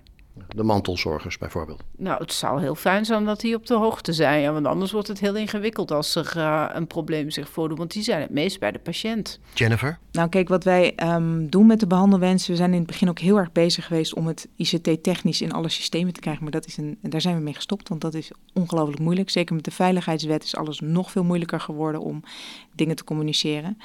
De 0.49 0.62
mantelzorgers 0.62 1.39
bijvoorbeeld. 1.39 1.83
Nou, 1.97 2.23
het 2.23 2.33
zou 2.33 2.61
heel 2.61 2.75
fijn 2.75 3.05
zijn 3.05 3.25
dat 3.25 3.41
die 3.41 3.55
op 3.55 3.67
de 3.67 3.75
hoogte 3.75 4.12
zijn. 4.12 4.53
want 4.53 4.67
anders 4.67 4.93
wordt 4.93 5.09
het 5.09 5.21
heel 5.21 5.37
ingewikkeld 5.37 5.91
als 5.91 6.15
er 6.15 6.33
uh, 6.37 6.69
een 6.73 6.87
probleem 6.87 7.31
zich 7.31 7.49
voordoet. 7.49 7.79
Want 7.79 7.93
die 7.93 8.03
zijn 8.03 8.21
het 8.21 8.31
meest 8.31 8.61
bij 8.61 8.73
de 8.73 8.79
patiënt. 8.79 9.41
Jennifer? 9.55 9.99
Nou, 10.12 10.29
kijk, 10.29 10.49
wat 10.49 10.65
wij 10.65 10.95
um, 11.03 11.51
doen 11.51 11.67
met 11.67 11.81
de 11.81 11.87
behandelwensen. 11.87 12.51
We 12.51 12.57
zijn 12.57 12.73
in 12.73 12.79
het 12.79 12.87
begin 12.87 13.09
ook 13.09 13.19
heel 13.19 13.37
erg 13.37 13.53
bezig 13.53 13.87
geweest 13.87 14.15
om 14.15 14.27
het 14.27 14.49
ICT-technisch 14.57 15.41
in 15.41 15.53
alle 15.53 15.69
systemen 15.69 16.12
te 16.12 16.21
krijgen. 16.21 16.43
Maar 16.43 16.53
dat 16.53 16.67
is 16.67 16.77
een, 16.77 16.99
daar 17.03 17.21
zijn 17.21 17.37
we 17.37 17.43
mee 17.43 17.55
gestopt, 17.55 17.89
want 17.89 18.01
dat 18.01 18.15
is 18.15 18.31
ongelooflijk 18.53 19.01
moeilijk. 19.01 19.31
Zeker 19.31 19.55
met 19.55 19.65
de 19.65 19.71
veiligheidswet 19.71 20.45
is 20.45 20.57
alles 20.57 20.81
nog 20.81 21.11
veel 21.11 21.25
moeilijker 21.25 21.61
geworden 21.61 22.01
om 22.01 22.23
dingen 22.75 22.97
te 22.97 23.05
communiceren. 23.05 23.79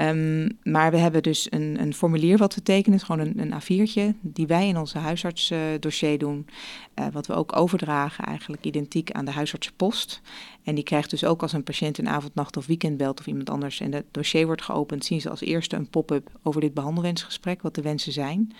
Um, 0.00 0.58
maar 0.62 0.90
we 0.90 0.96
hebben 0.96 1.22
dus 1.22 1.46
een, 1.50 1.76
een, 1.80 1.94
formulier 1.94 2.38
wat 2.38 2.54
we 2.54 2.62
tekenen, 2.62 3.00
gewoon 3.00 3.26
een, 3.26 3.38
een 3.38 3.62
A4'tje, 3.62 4.16
die 4.20 4.46
wij 4.46 4.68
in 4.68 4.76
onze 4.76 4.98
huisartsdossier 4.98 6.18
doen. 6.18 6.46
Uh, 6.94 7.06
wat 7.12 7.26
we 7.26 7.34
ook 7.34 7.56
overdragen, 7.56 8.24
eigenlijk 8.24 8.64
identiek 8.64 9.10
aan 9.10 9.24
de 9.24 9.30
huisartsenpost. 9.30 10.20
En 10.62 10.74
die 10.74 10.84
krijgt 10.84 11.10
dus 11.10 11.24
ook 11.24 11.42
als 11.42 11.52
een 11.52 11.62
patiënt 11.62 11.98
een 11.98 12.08
avond, 12.08 12.34
nacht 12.34 12.56
of 12.56 12.66
weekend 12.66 12.96
belt 12.96 13.20
of 13.20 13.26
iemand 13.26 13.50
anders 13.50 13.80
en 13.80 13.92
het 13.92 14.04
dossier 14.10 14.46
wordt 14.46 14.62
geopend, 14.62 15.04
zien 15.04 15.20
ze 15.20 15.30
als 15.30 15.40
eerste 15.40 15.76
een 15.76 15.90
pop-up 15.90 16.30
over 16.42 16.60
dit 16.60 16.74
behandelwensgesprek, 16.74 17.62
wat 17.62 17.74
de 17.74 17.82
wensen 17.82 18.12
zijn. 18.12 18.52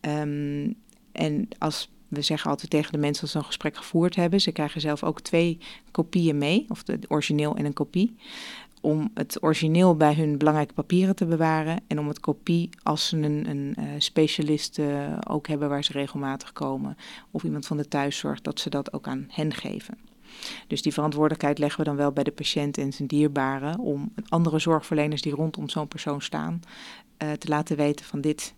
Um, 0.00 0.74
en 1.12 1.48
als 1.58 1.90
we 2.08 2.22
zeggen 2.22 2.50
altijd 2.50 2.70
tegen 2.70 2.92
de 2.92 2.98
mensen 2.98 3.22
als 3.22 3.30
ze 3.30 3.38
een 3.38 3.44
gesprek 3.44 3.76
gevoerd 3.76 4.16
hebben, 4.16 4.40
ze 4.40 4.52
krijgen 4.52 4.80
zelf 4.80 5.02
ook 5.02 5.20
twee 5.20 5.58
kopieën 5.90 6.38
mee, 6.38 6.64
of 6.68 6.86
het 6.86 7.10
origineel 7.10 7.56
en 7.56 7.64
een 7.64 7.72
kopie 7.72 8.16
om 8.82 9.10
het 9.14 9.42
origineel 9.42 9.96
bij 9.96 10.14
hun 10.14 10.38
belangrijke 10.38 10.74
papieren 10.74 11.16
te 11.16 11.26
bewaren 11.26 11.80
en 11.86 11.98
om 11.98 12.08
het 12.08 12.20
kopie 12.20 12.70
als 12.82 13.08
ze 13.08 13.16
een, 13.16 13.48
een 13.48 13.74
uh, 13.78 13.84
specialist 13.98 14.78
uh, 14.78 15.16
ook 15.28 15.48
hebben 15.48 15.68
waar 15.68 15.84
ze 15.84 15.92
regelmatig 15.92 16.52
komen 16.52 16.96
of 17.30 17.42
iemand 17.42 17.66
van 17.66 17.76
de 17.76 17.88
thuiszorg, 17.88 18.40
dat 18.40 18.60
ze 18.60 18.70
dat 18.70 18.92
ook 18.92 19.06
aan 19.06 19.26
hen 19.28 19.54
geven. 19.54 19.98
Dus 20.66 20.82
die 20.82 20.92
verantwoordelijkheid 20.92 21.58
leggen 21.58 21.78
we 21.78 21.86
dan 21.86 21.96
wel 21.96 22.12
bij 22.12 22.24
de 22.24 22.32
patiënt 22.32 22.78
en 22.78 22.92
zijn 22.92 23.08
dierbaren 23.08 23.78
om 23.78 24.12
andere 24.28 24.58
zorgverleners 24.58 25.22
die 25.22 25.34
rondom 25.34 25.68
zo'n 25.68 25.88
persoon 25.88 26.20
staan 26.20 26.60
uh, 27.22 27.32
te 27.32 27.48
laten 27.48 27.76
weten 27.76 28.06
van 28.06 28.20
dit 28.20 28.54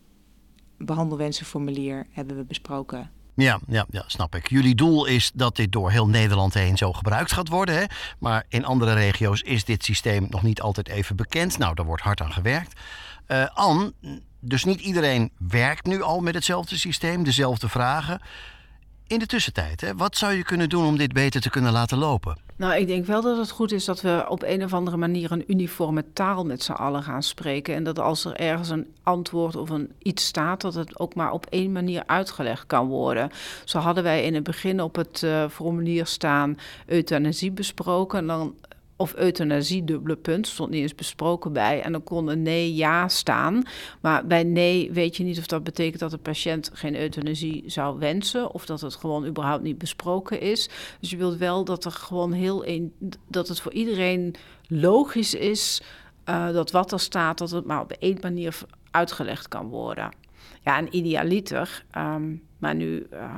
behandelwensenformulier 0.78 2.06
hebben 2.10 2.36
we 2.36 2.44
besproken 2.44 3.10
ja, 3.34 3.60
ja, 3.68 3.86
ja, 3.90 4.04
snap 4.06 4.34
ik. 4.34 4.48
Jullie 4.50 4.74
doel 4.74 5.06
is 5.06 5.30
dat 5.34 5.56
dit 5.56 5.72
door 5.72 5.90
heel 5.90 6.08
Nederland 6.08 6.54
heen 6.54 6.76
zo 6.76 6.92
gebruikt 6.92 7.32
gaat 7.32 7.48
worden. 7.48 7.74
Hè? 7.74 7.84
Maar 8.18 8.44
in 8.48 8.64
andere 8.64 8.92
regio's 8.92 9.40
is 9.40 9.64
dit 9.64 9.84
systeem 9.84 10.26
nog 10.30 10.42
niet 10.42 10.60
altijd 10.60 10.88
even 10.88 11.16
bekend. 11.16 11.58
Nou, 11.58 11.74
daar 11.74 11.86
wordt 11.86 12.02
hard 12.02 12.20
aan 12.20 12.32
gewerkt. 12.32 12.80
Uh, 13.28 13.46
Anne, 13.54 13.92
dus 14.40 14.64
niet 14.64 14.80
iedereen 14.80 15.30
werkt 15.38 15.86
nu 15.86 16.02
al 16.02 16.20
met 16.20 16.34
hetzelfde 16.34 16.78
systeem, 16.78 17.24
dezelfde 17.24 17.68
vragen. 17.68 18.20
In 19.14 19.20
de 19.20 19.26
tussentijd, 19.26 19.80
hè, 19.80 19.94
wat 19.94 20.16
zou 20.16 20.32
je 20.32 20.44
kunnen 20.44 20.68
doen 20.68 20.86
om 20.86 20.96
dit 20.96 21.12
beter 21.12 21.40
te 21.40 21.50
kunnen 21.50 21.72
laten 21.72 21.98
lopen? 21.98 22.38
Nou, 22.56 22.74
ik 22.74 22.86
denk 22.86 23.06
wel 23.06 23.22
dat 23.22 23.36
het 23.36 23.50
goed 23.50 23.72
is 23.72 23.84
dat 23.84 24.00
we 24.00 24.24
op 24.28 24.42
een 24.42 24.64
of 24.64 24.72
andere 24.72 24.96
manier 24.96 25.32
een 25.32 25.44
uniforme 25.46 26.04
taal 26.12 26.44
met 26.44 26.62
z'n 26.62 26.72
allen 26.72 27.02
gaan 27.02 27.22
spreken. 27.22 27.74
En 27.74 27.84
dat 27.84 27.98
als 27.98 28.24
er 28.24 28.36
ergens 28.36 28.68
een 28.68 28.86
antwoord 29.02 29.56
of 29.56 29.70
een 29.70 29.92
iets 29.98 30.24
staat, 30.24 30.60
dat 30.60 30.74
het 30.74 30.98
ook 30.98 31.14
maar 31.14 31.32
op 31.32 31.46
één 31.46 31.72
manier 31.72 32.02
uitgelegd 32.06 32.66
kan 32.66 32.86
worden. 32.86 33.30
Zo 33.64 33.78
hadden 33.78 34.02
wij 34.02 34.24
in 34.24 34.34
het 34.34 34.42
begin 34.42 34.80
op 34.80 34.96
het 34.96 35.22
uh, 35.22 35.48
formulier 35.48 36.06
staan 36.06 36.58
euthanasie 36.86 37.50
besproken. 37.50 38.18
En 38.18 38.26
dan 38.26 38.54
of 38.96 39.14
euthanasie, 39.16 39.84
dubbele 39.84 40.16
punt, 40.16 40.46
stond 40.46 40.70
niet 40.70 40.80
eens 40.80 40.94
besproken 40.94 41.52
bij. 41.52 41.82
En 41.82 41.92
dan 41.92 42.02
kon 42.02 42.28
een 42.28 42.42
nee, 42.42 42.74
ja 42.74 43.08
staan. 43.08 43.62
Maar 44.00 44.26
bij 44.26 44.44
nee 44.44 44.92
weet 44.92 45.16
je 45.16 45.24
niet 45.24 45.38
of 45.38 45.46
dat 45.46 45.64
betekent 45.64 46.00
dat 46.00 46.10
de 46.10 46.18
patiënt 46.18 46.70
geen 46.72 46.96
euthanasie 46.96 47.62
zou 47.66 47.98
wensen. 47.98 48.52
Of 48.52 48.66
dat 48.66 48.80
het 48.80 48.94
gewoon 48.94 49.26
überhaupt 49.26 49.62
niet 49.62 49.78
besproken 49.78 50.40
is. 50.40 50.68
Dus 51.00 51.10
je 51.10 51.16
wilt 51.16 51.36
wel 51.36 51.64
dat 51.64 51.84
er 51.84 51.90
gewoon 51.90 52.32
heel 52.32 52.66
een, 52.66 52.92
dat 53.28 53.48
het 53.48 53.60
voor 53.60 53.72
iedereen 53.72 54.34
logisch 54.68 55.34
is. 55.34 55.82
Uh, 56.28 56.50
dat 56.52 56.70
wat 56.70 56.92
er 56.92 57.00
staat, 57.00 57.38
dat 57.38 57.50
het 57.50 57.64
maar 57.64 57.80
op 57.80 57.92
één 57.92 58.18
manier 58.20 58.58
uitgelegd 58.90 59.48
kan 59.48 59.68
worden. 59.68 60.14
Ja, 60.62 60.78
en 60.78 60.96
idealiter, 60.96 61.84
um, 61.98 62.42
maar 62.58 62.74
nu. 62.74 63.06
Uh, 63.12 63.34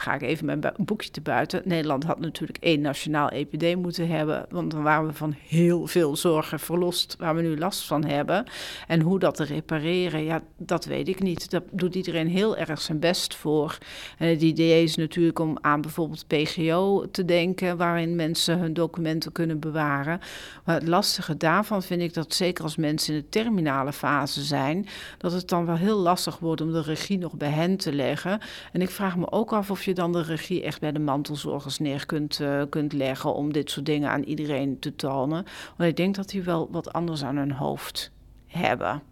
ga 0.00 0.14
ik 0.14 0.22
even 0.22 0.46
mijn 0.46 0.60
boekje 0.76 1.10
te 1.10 1.20
buiten. 1.20 1.62
Nederland 1.64 2.04
had 2.04 2.20
natuurlijk 2.20 2.58
één 2.60 2.80
nationaal 2.80 3.28
EPD 3.28 3.76
moeten 3.76 4.08
hebben, 4.08 4.46
want 4.50 4.70
dan 4.70 4.82
waren 4.82 5.06
we 5.06 5.12
van 5.12 5.34
heel 5.46 5.86
veel 5.86 6.16
zorgen 6.16 6.60
verlost 6.60 7.16
waar 7.18 7.34
we 7.34 7.42
nu 7.42 7.58
last 7.58 7.86
van 7.86 8.04
hebben. 8.04 8.44
En 8.86 9.00
hoe 9.00 9.18
dat 9.18 9.34
te 9.34 9.44
repareren, 9.44 10.24
ja, 10.24 10.42
dat 10.56 10.84
weet 10.84 11.08
ik 11.08 11.22
niet. 11.22 11.50
Daar 11.50 11.62
doet 11.70 11.94
iedereen 11.94 12.28
heel 12.28 12.56
erg 12.56 12.80
zijn 12.80 12.98
best 12.98 13.34
voor. 13.34 13.78
En 14.18 14.28
het 14.28 14.42
idee 14.42 14.82
is 14.82 14.96
natuurlijk 14.96 15.38
om 15.38 15.58
aan 15.60 15.80
bijvoorbeeld 15.80 16.26
PGO 16.26 17.10
te 17.10 17.24
denken, 17.24 17.76
waarin 17.76 18.16
mensen 18.16 18.58
hun 18.58 18.72
documenten 18.72 19.32
kunnen 19.32 19.58
bewaren. 19.58 20.20
Maar 20.64 20.74
het 20.74 20.88
lastige 20.88 21.36
daarvan 21.36 21.82
vind 21.82 22.02
ik 22.02 22.14
dat 22.14 22.34
zeker 22.34 22.64
als 22.64 22.76
mensen 22.76 23.14
in 23.14 23.20
de 23.20 23.28
terminale 23.28 23.92
fase 23.92 24.42
zijn, 24.42 24.86
dat 25.18 25.32
het 25.32 25.48
dan 25.48 25.66
wel 25.66 25.76
heel 25.76 25.98
lastig 25.98 26.38
wordt 26.38 26.60
om 26.60 26.72
de 26.72 26.82
regie 26.82 27.18
nog 27.18 27.34
bij 27.34 27.50
hen 27.50 27.76
te 27.76 27.92
leggen. 27.92 28.40
En 28.72 28.82
ik 28.82 28.90
vraag 28.90 29.16
me 29.16 29.30
ook 29.30 29.52
af 29.52 29.70
of 29.70 29.84
je 29.84 29.89
je 29.90 29.96
dan 29.96 30.12
de 30.12 30.22
regie 30.22 30.62
echt 30.62 30.80
bij 30.80 30.92
de 30.92 30.98
mantelzorgers 30.98 31.78
neer 31.78 32.06
kunt, 32.06 32.38
uh, 32.42 32.62
kunt 32.68 32.92
leggen 32.92 33.34
om 33.34 33.52
dit 33.52 33.70
soort 33.70 33.86
dingen 33.86 34.10
aan 34.10 34.22
iedereen 34.22 34.78
te 34.78 34.96
tonen. 34.96 35.44
Want 35.76 35.90
ik 35.90 35.96
denk 35.96 36.14
dat 36.14 36.28
die 36.28 36.42
wel 36.42 36.68
wat 36.70 36.92
anders 36.92 37.24
aan 37.24 37.36
hun 37.36 37.52
hoofd 37.52 38.10
hebben. 38.46 39.02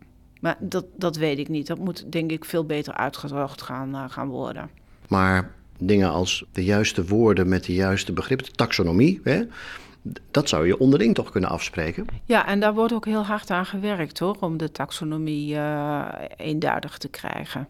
Maar 0.41 0.57
dat, 0.61 0.85
dat 0.97 1.17
weet 1.17 1.39
ik 1.39 1.49
niet. 1.49 1.67
Dat 1.67 1.79
moet 1.79 2.13
denk 2.13 2.31
ik 2.31 2.45
veel 2.45 2.65
beter 2.65 2.95
uitgezocht 2.95 3.63
gaan, 3.63 3.95
uh, 3.95 4.05
gaan 4.09 4.29
worden. 4.29 4.71
Maar 5.09 5.53
dingen 5.79 6.11
als 6.11 6.45
de 6.53 6.65
juiste 6.65 7.05
woorden 7.05 7.49
met 7.49 7.65
de 7.65 7.75
juiste 7.75 8.13
begrippen, 8.13 8.47
de 8.47 8.53
taxonomie, 8.53 9.21
hè, 9.23 9.43
dat 10.31 10.49
zou 10.49 10.67
je 10.67 10.79
onderling 10.79 11.15
toch 11.15 11.31
kunnen 11.31 11.51
afspreken? 11.51 12.07
Ja, 12.25 12.47
en 12.47 12.61
daar 12.61 12.75
wordt 12.75 12.93
ook 12.93 13.05
heel 13.05 13.25
hard 13.25 13.51
aan 13.51 13.67
gewerkt 13.67 14.19
hoor, 14.19 14.37
om 14.41 14.57
de 14.57 14.73
taxonomie 14.73 15.55
uh, 15.55 16.09
eenduidig 16.37 16.99
te 16.99 17.09
krijgen. 17.09 17.69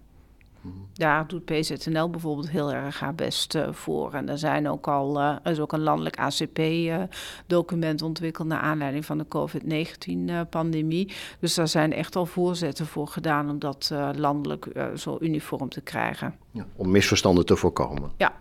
Daar 0.93 1.27
doet 1.27 1.45
PZNL 1.45 2.11
bijvoorbeeld 2.11 2.51
heel 2.51 2.73
erg 2.73 3.01
haar 3.01 3.15
best 3.15 3.55
uh, 3.55 3.73
voor. 3.73 4.13
En 4.13 4.29
er, 4.29 4.39
zijn 4.39 4.69
ook 4.69 4.89
al, 4.89 5.21
uh, 5.21 5.37
er 5.43 5.51
is 5.53 5.61
ook 5.61 5.73
een 5.73 5.83
landelijk 5.83 6.19
ACP-document 6.19 8.03
ontwikkeld 8.03 8.49
naar 8.49 8.61
aanleiding 8.61 9.05
van 9.05 9.19
de 9.19 9.29
COVID-19-pandemie. 9.29 11.13
dus 11.41 11.55
daar 11.55 11.69
zijn 11.69 11.93
echt 11.93 12.17
al 12.17 12.27
voorzetten 12.27 12.87
voor 12.87 13.09
gedaan 13.09 13.51
om 13.51 13.59
dat 13.59 13.93
landelijk 14.17 14.67
zo 14.97 15.17
uniform 15.21 15.69
te 15.69 15.81
krijgen. 15.81 16.35
Ja, 16.51 16.67
om 16.77 16.91
misverstanden 16.91 17.47
te 17.47 17.57
voorkomen. 17.57 18.11
Ja. 18.17 18.33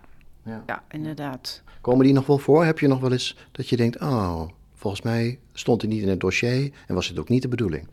ja. 0.43 0.63
Ja. 0.65 0.83
inderdaad. 0.89 1.63
Komen 1.81 2.05
die 2.05 2.13
nog 2.13 2.25
wel 2.25 2.37
voor? 2.37 2.65
Heb 2.65 2.79
je 2.79 2.87
nog 2.87 2.99
wel 2.99 3.11
eens 3.11 3.37
dat 3.51 3.69
je 3.69 3.77
denkt, 3.77 3.99
oh, 3.99 4.41
volgens 4.73 5.01
mij 5.01 5.39
stond 5.53 5.81
hij 5.81 5.91
niet 5.91 6.01
in 6.01 6.09
het 6.09 6.19
dossier 6.19 6.71
en 6.87 6.95
was 6.95 7.07
het 7.07 7.19
ook 7.19 7.29
niet 7.29 7.41
de 7.41 7.47
bedoeling? 7.47 7.87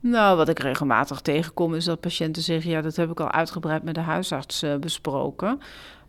Nou, 0.00 0.36
wat 0.36 0.48
ik 0.48 0.58
regelmatig 0.58 1.20
tegenkom 1.20 1.74
is 1.74 1.84
dat 1.84 2.00
patiënten 2.00 2.42
zeggen: 2.42 2.70
ja, 2.70 2.80
dat 2.80 2.96
heb 2.96 3.10
ik 3.10 3.20
al 3.20 3.30
uitgebreid 3.30 3.82
met 3.82 3.94
de 3.94 4.00
huisarts 4.00 4.62
uh, 4.62 4.76
besproken. 4.76 5.60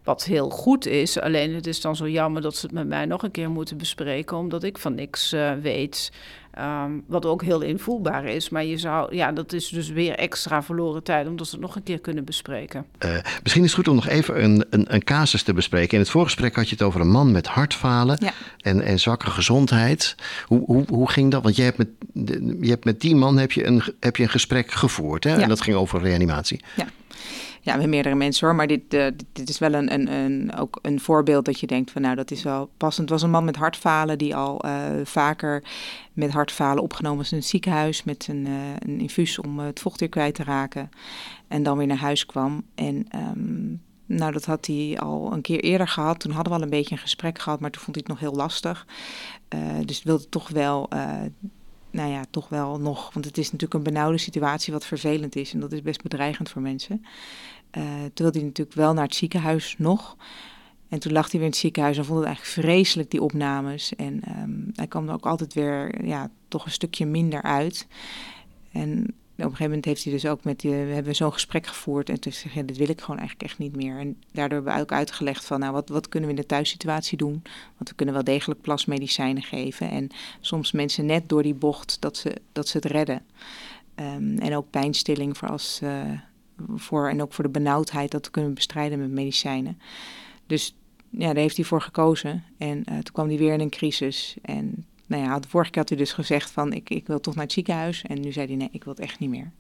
Wat 0.04 0.24
heel 0.24 0.50
goed 0.50 0.86
is, 0.86 1.20
alleen 1.20 1.56
het 1.56 1.68
is 1.68 1.82
dan 1.82 1.96
zo 1.96 2.10
jammer 2.10 2.42
dat 2.42 2.56
ze 2.56 2.66
het 2.66 2.76
met 2.76 2.88
mij 2.88 3.06
nog 3.06 3.24
een 3.24 3.32
keer 3.32 3.50
moeten 3.50 3.78
bespreken, 3.78 4.38
omdat 4.38 4.64
ik 4.64 4.78
van 4.78 4.96
niks 4.96 5.34
uh, 5.34 5.52
weet. 5.54 6.12
Um, 6.58 7.04
wat 7.08 7.26
ook 7.26 7.44
heel 7.44 7.62
invoelbaar 7.62 8.26
is. 8.26 8.50
Maar 8.50 8.66
je 8.66 8.78
zou, 8.78 9.16
ja, 9.16 9.32
dat 9.32 9.54
is 9.54 9.68
dus 9.68 9.90
weer 9.90 10.16
extra 10.16 10.64
verloren 10.64 11.04
tijd, 11.04 11.28
omdat 11.28 11.48
ze 11.48 11.52
het 11.52 11.62
nog 11.62 11.76
een 11.76 11.84
keer 11.84 12.00
kunnen 12.00 12.26
bespreken. 12.26 12.86
Uh, 13.06 13.12
misschien 13.44 13.64
is 13.64 13.76
het 13.76 13.80
goed 13.80 13.88
om 13.88 13.96
nog 13.96 14.08
even 14.08 14.44
een, 14.44 14.66
een, 14.70 14.94
een, 14.94 15.04
casus 15.04 15.44
te 15.44 15.54
bespreken. 15.54 15.94
In 15.94 16.00
het 16.00 16.10
voorgesprek 16.10 16.56
had 16.56 16.70
je 16.70 16.76
het 16.76 16.84
over 16.84 17.02
een 17.02 17.12
man 17.12 17.32
met 17.32 17.48
hartfalen 17.48 18.18
ja. 18.22 18.32
en, 18.58 18.82
en 18.82 19.00
zwakke 19.00 19.30
gezondheid. 19.30 20.16
Hoe, 20.46 20.66
hoe, 20.66 20.86
hoe 20.88 21.10
ging 21.10 21.32
dat? 21.32 21.44
Want 21.44 21.56
je 21.56 21.62
hebt 21.62 21.78
met, 21.78 21.90
je 22.62 22.70
hebt 22.70 22.86
met 22.86 23.02
die 23.02 23.16
man 23.16 23.38
heb 23.38 23.52
je 23.52 23.66
een, 23.66 23.82
heb 24.00 24.16
je 24.16 24.24
een 24.24 24.30
gesprek 24.30 24.72
gevoerd. 24.72 25.24
Hè? 25.24 25.36
Ja. 25.36 25.42
En 25.42 25.50
dat 25.50 25.62
ging 25.62 25.76
over 25.76 26.02
reanimatie. 26.02 26.62
Ja 26.76 26.88
ja, 27.62 27.76
met 27.76 27.88
meerdere 27.88 28.16
mensen 28.16 28.48
hoor. 28.48 28.56
Maar 28.56 28.68
dit, 28.68 28.94
uh, 28.94 29.08
dit 29.32 29.50
is 29.50 29.60
wel 29.60 29.74
een, 29.74 29.94
een, 29.94 30.14
een, 30.14 30.56
ook 30.56 30.80
een 30.82 31.00
voorbeeld 31.00 31.46
dat 31.46 31.60
je 31.60 31.68
denkt 31.68 31.92
van 31.92 32.02
nou, 32.02 32.16
dat 32.16 32.32
is 32.32 32.44
wel 32.44 32.70
passend. 32.78 33.10
Het 33.10 33.20
was 33.20 33.22
een 33.22 33.30
man 33.30 33.46
met 33.46 33.56
hartfalen 33.56 34.18
die 34.18 34.36
al 34.36 34.66
uh, 34.66 34.72
vaker 35.04 35.64
met 36.14 36.32
hartfalen 36.32 36.84
opgenomen 36.84 37.24
is 37.24 37.32
in 37.32 37.38
het 37.38 37.48
ziekenhuis 37.48 38.04
met 38.04 38.28
een, 38.30 38.46
uh, 38.48 38.54
een 38.80 39.00
infuus 39.00 39.40
om 39.40 39.60
het 39.60 39.80
vocht 39.80 40.00
weer 40.00 40.10
kwijt 40.10 40.36
te 40.36 40.44
raken. 40.44 40.90
En 41.48 41.64
dan 41.64 41.78
weer 41.78 41.88
naar 41.88 41.98
huis 41.98 42.26
kwam. 42.26 42.64
En 42.76 43.08
um, 43.16 43.82
nou, 44.06 44.32
dat 44.32 44.46
had 44.46 44.66
hij 44.66 44.98
al 45.00 45.34
een 45.34 45.42
keer 45.42 45.60
eerder 45.60 45.88
gehad. 45.88 46.20
Toen 46.20 46.32
hadden 46.32 46.54
we 46.54 46.58
al 46.58 46.64
een 46.64 46.70
beetje 46.70 46.96
een 46.96 47.02
gesprek 47.02 47.40
gehad, 47.40 47.60
maar 47.60 47.72
toen 47.72 47.82
vond 47.82 47.96
hij 47.96 48.06
het 48.08 48.20
nog 48.20 48.30
heel 48.30 48.40
lastig. 48.40 48.86
dus 49.86 50.04
wilde 50.04 50.30
toch 50.30 50.50
wel 50.50 50.90
nou 51.92 52.12
ja, 52.12 52.24
toch 52.30 52.50
wel 52.50 52.80
nog, 52.80 53.14
want 53.14 53.26
het 53.26 53.38
is 53.38 53.46
natuurlijk 53.46 53.74
een 53.74 53.94
benauwde 53.94 54.18
situatie 54.18 54.74
wat 54.74 54.86
vervelend 54.86 55.36
is 55.36 55.54
en 55.54 55.60
dat 55.60 55.72
is 55.72 55.82
best 55.82 56.02
bedreigend 56.02 56.50
voor 56.50 56.62
mensen. 56.62 57.06
Uh, 57.78 57.84
toen 57.84 58.12
wilde 58.14 58.38
hij 58.38 58.48
natuurlijk 58.48 58.78
wel 58.78 58.94
naar 58.94 59.04
het 59.04 59.16
ziekenhuis 59.16 59.76
nog. 59.78 60.16
En 60.90 61.00
toen 61.00 61.12
lag 61.12 61.24
hij 61.24 61.32
weer 61.32 61.42
in 61.42 61.48
het 61.48 61.58
ziekenhuis 61.58 61.98
en 61.98 62.06
vond 62.06 62.18
het 62.20 62.28
eigenlijk 62.28 62.58
vreselijk, 62.68 63.12
die 63.12 63.22
opnames. 63.22 63.96
En 63.96 64.22
um, 64.42 64.72
hij 64.74 64.88
kwam 64.88 65.08
er 65.08 65.14
ook 65.14 65.26
altijd 65.26 65.54
weer, 65.54 66.06
ja, 66.06 66.30
toch 66.48 66.66
een 66.66 66.72
stukje 66.72 67.06
minder 67.06 67.42
uit. 67.42 67.88
En 68.72 69.16
op 69.46 69.52
een 69.52 69.58
gegeven 69.58 69.66
moment 69.66 69.86
heeft 69.86 70.04
hij 70.04 70.14
dus 70.14 70.26
ook 70.26 70.44
met 70.44 70.62
we 70.62 70.70
hebben 70.70 71.16
zo'n 71.16 71.34
gesprek 71.34 71.68
gevoerd 71.68 72.10
en 72.10 72.20
toen 72.20 72.32
zei 72.32 72.54
ja, 72.54 72.62
dit 72.62 72.78
wil 72.78 72.90
ik 72.90 73.02
gewoon 73.02 73.20
eigenlijk 73.20 73.50
echt 73.50 73.60
niet 73.60 73.76
meer. 73.76 73.98
En 73.98 74.18
daardoor 74.32 74.56
hebben 74.56 74.76
we 74.76 74.82
ook 74.82 74.92
uitgelegd 74.92 75.46
van, 75.46 75.60
nou, 75.60 75.74
wat, 75.74 75.90
wat 75.90 76.10
kunnen 76.10 76.30
we 76.30 76.36
in 76.36 76.42
de 76.42 76.48
thuissituatie 76.48 77.18
doen? 77.18 77.42
Want 77.78 77.90
we 77.90 77.96
kunnen 77.96 78.16
wel 78.16 78.24
degelijk 78.24 78.62
plasmedicijnen 78.62 79.44
geven 79.44 79.90
en 79.90 80.10
soms 80.40 80.72
mensen 80.72 81.06
net 81.06 81.30
door 81.30 81.44
die 81.44 81.54
bocht 81.54 82.02
dat 82.02 82.18
ze, 82.18 82.36
dat 82.52 82.68
ze 82.68 82.78
het 82.78 82.86
redden. 82.86 83.26
Um, 83.96 84.38
en 84.38 84.56
ook 84.56 84.70
pijnstilling 84.70 85.38
voor 85.38 85.50
als, 85.50 85.80
uh, 85.84 86.02
voor, 86.76 87.10
en 87.10 87.22
ook 87.22 87.34
voor 87.34 87.44
de 87.44 87.50
benauwdheid 87.50 88.12
dat 88.12 88.26
we 88.26 88.32
kunnen 88.32 88.54
bestrijden 88.54 89.00
met 89.00 89.12
medicijnen. 89.12 89.80
Dus 90.48 90.76
ja, 91.10 91.28
daar 91.28 91.36
heeft 91.36 91.56
hij 91.56 91.66
voor 91.66 91.82
gekozen. 91.82 92.44
En 92.58 92.78
uh, 92.78 92.94
toen 92.94 93.14
kwam 93.14 93.28
hij 93.28 93.38
weer 93.38 93.54
in 93.54 93.60
een 93.60 93.70
crisis. 93.70 94.36
En 94.42 94.86
nou 95.10 95.24
ja, 95.24 95.40
vorige 95.48 95.72
keer 95.72 95.80
had 95.80 95.90
hij 95.90 95.98
dus 95.98 96.14
gezegd 96.14 96.52
van 96.52 96.74
ik, 96.74 96.90
ik 96.90 97.08
wil 97.08 97.20
toch 97.20 97.36
naar 97.36 97.44
het 97.44 97.54
ziekenhuis. 97.54 98.02
En 98.02 98.22
nu 98.22 98.32
zei 98.32 98.48
hij 98.48 98.56
nee, 98.56 98.70
ik 98.72 98.84
wil 98.84 98.94
het 98.94 99.02
echt 99.02 99.20
niet 99.20 99.30
meer. 99.30 99.52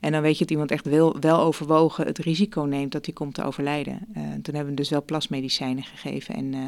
En 0.00 0.12
dan 0.12 0.22
weet 0.22 0.32
je 0.32 0.38
dat 0.38 0.50
iemand 0.50 0.70
echt 0.70 0.86
wel, 0.86 1.20
wel 1.20 1.38
overwogen 1.38 2.06
het 2.06 2.18
risico 2.18 2.62
neemt 2.62 2.92
dat 2.92 3.04
hij 3.04 3.14
komt 3.14 3.34
te 3.34 3.42
overlijden. 3.42 4.06
Uh, 4.16 4.22
toen 4.42 4.54
hebben 4.54 4.66
we 4.66 4.74
dus 4.74 4.90
wel 4.90 5.04
plasmedicijnen 5.04 5.84
gegeven. 5.84 6.34
En 6.34 6.52
uh, 6.52 6.66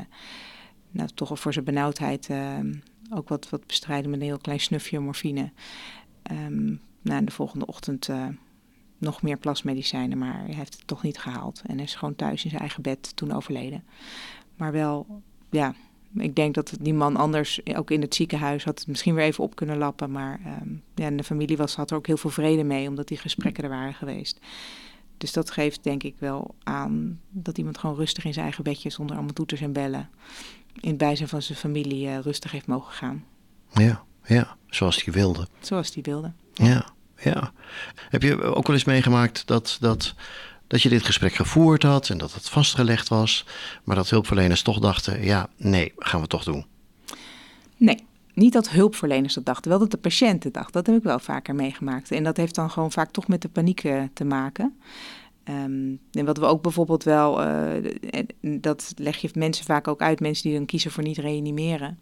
nou, 0.91 1.09
toch 1.15 1.39
voor 1.39 1.53
zijn 1.53 1.65
benauwdheid 1.65 2.29
uh, 2.29 2.59
ook 3.11 3.29
wat, 3.29 3.49
wat 3.49 3.67
bestrijden 3.67 4.11
met 4.11 4.21
een 4.21 4.27
heel 4.27 4.39
klein 4.39 4.61
snufje 4.61 4.99
morfine. 4.99 5.53
Um, 6.31 6.81
nou, 7.03 7.25
de 7.25 7.33
volgende 7.33 7.67
ochtend 7.67 8.09
nog 8.99 9.23
meer 9.23 9.37
plasmedicijnen, 9.37 10.19
maar 10.19 10.45
hij 10.45 10.55
heeft 10.55 10.75
het 10.75 10.87
toch 10.87 11.03
niet 11.03 11.19
gehaald. 11.19 11.63
En 11.67 11.81
is 11.81 11.95
gewoon 11.95 12.17
thuis 12.17 12.45
in 12.45 12.51
zijn 12.51 12.63
eigen 12.63 12.83
bed 12.83 13.17
toen 13.17 13.33
overleden. 13.33 13.85
Maar 14.57 14.73
wel, 14.73 15.23
ja, 15.51 15.75
ik 16.17 16.35
denk 16.37 16.55
dat 16.55 16.77
die 16.81 16.95
man 16.95 17.17
anders, 17.17 17.61
ook 17.77 17.91
in 17.91 18.01
het 18.01 18.15
ziekenhuis, 18.15 18.65
had 18.65 18.79
het 18.79 18.89
misschien 18.89 19.15
weer 19.15 19.25
even 19.25 19.45
op 19.45 19.57
kunnen 19.57 19.79
lappen. 19.79 20.11
Maar 20.11 20.41
um, 20.63 20.83
ja, 20.95 21.05
en 21.05 21.17
de 21.17 21.25
familie 21.25 21.57
was, 21.57 21.77
had 21.77 21.91
er 21.91 21.97
ook 21.97 22.07
heel 22.07 22.17
veel 22.17 22.31
vrede 22.31 22.65
mee, 22.65 22.89
omdat 22.89 23.09
die 23.09 23.19
gesprekken 23.19 23.65
er 23.65 23.71
waren 23.71 23.95
geweest. 23.95 24.41
Dus 25.19 25.33
dat 25.33 25.51
geeft 25.51 25.83
denk 25.83 26.03
ik 26.03 26.15
wel 26.19 26.55
aan 26.63 27.21
dat 27.31 27.59
iemand 27.59 27.79
gewoon 27.79 27.97
rustig 27.97 28.25
in 28.25 28.33
zijn 28.33 28.45
eigen 28.45 28.65
bedje, 28.65 28.91
zonder 28.91 29.17
allemaal 29.17 29.35
toeters 29.35 29.61
en 29.61 29.73
bellen, 29.73 30.11
in 30.81 30.89
het 30.89 30.99
bijzijn 30.99 31.29
van 31.29 31.43
zijn 31.43 31.59
familie 31.59 32.07
uh, 32.07 32.19
rustig 32.19 32.51
heeft 32.51 32.67
mogen 32.67 32.93
gaan. 32.93 33.25
Ja, 33.73 34.05
ja, 34.25 34.57
zoals 34.67 35.05
hij 35.05 35.15
wilde. 35.15 35.49
Zoals 35.61 35.95
hij 35.95 36.03
wilde. 36.03 36.33
Ja, 36.53 36.89
ja. 37.19 37.53
Heb 37.95 38.23
je 38.23 38.43
ook 38.43 38.67
wel 38.67 38.77
eens 38.77 38.85
meegemaakt 38.85 39.47
dat, 39.47 39.77
dat 39.81 40.15
dat 40.67 40.83
je 40.83 40.89
dit 40.89 41.05
gesprek 41.05 41.35
gevoerd 41.35 41.83
had 41.83 42.09
en 42.09 42.19
dat 42.19 42.35
het 42.35 42.49
vastgelegd 42.49 43.09
was, 43.09 43.47
maar 43.85 43.97
dat 43.97 44.11
hulpverleners 44.11 44.63
toch 44.63 44.79
dachten: 44.79 45.25
ja, 45.25 45.49
nee, 45.57 45.93
gaan 45.97 46.21
we 46.21 46.27
toch 46.27 46.45
doen? 46.45 46.67
Nee, 47.77 48.05
niet 48.35 48.53
dat 48.53 48.71
hulpverleners 48.71 49.35
dat 49.35 49.45
dachten, 49.45 49.71
wel 49.71 49.79
dat 49.79 49.91
de 49.91 49.97
patiënten 49.97 50.53
dachten. 50.53 50.73
Dat 50.73 50.87
heb 50.87 50.97
ik 50.97 51.03
wel 51.03 51.19
vaker 51.19 51.55
meegemaakt. 51.55 52.11
En 52.11 52.25
dat 52.25 52.37
heeft 52.37 52.55
dan 52.55 52.71
gewoon 52.71 52.93
vaak 52.93 53.11
toch 53.11 53.29
met 53.29 53.43
de 53.43 53.49
paniek 53.49 53.85
eh, 53.85 54.03
te 54.13 54.25
maken. 54.25 54.77
Um, 55.49 55.99
en 56.13 56.25
wat 56.25 56.39
we 56.39 56.45
ook 56.45 56.63
bijvoorbeeld 56.63 57.05
wel, 57.05 57.43
uh, 57.43 57.85
dat 58.41 58.93
leg 58.97 59.17
je 59.17 59.31
mensen 59.35 59.65
vaak 59.65 59.89
ook 59.89 60.01
uit, 60.01 60.21
mensen 60.21 60.49
die 60.49 60.59
dan 60.59 60.67
kiezen 60.67 60.91
voor 60.91 61.03
niet 61.03 61.19
reanimeren. 61.19 61.99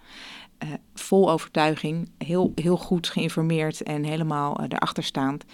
Uh, 0.65 0.71
vol 0.95 1.31
overtuiging, 1.31 2.09
heel, 2.19 2.53
heel 2.55 2.77
goed 2.77 3.09
geïnformeerd 3.09 3.83
en 3.83 4.05
helemaal 4.05 4.61
erachter 4.61 5.05
staand. 5.05 5.45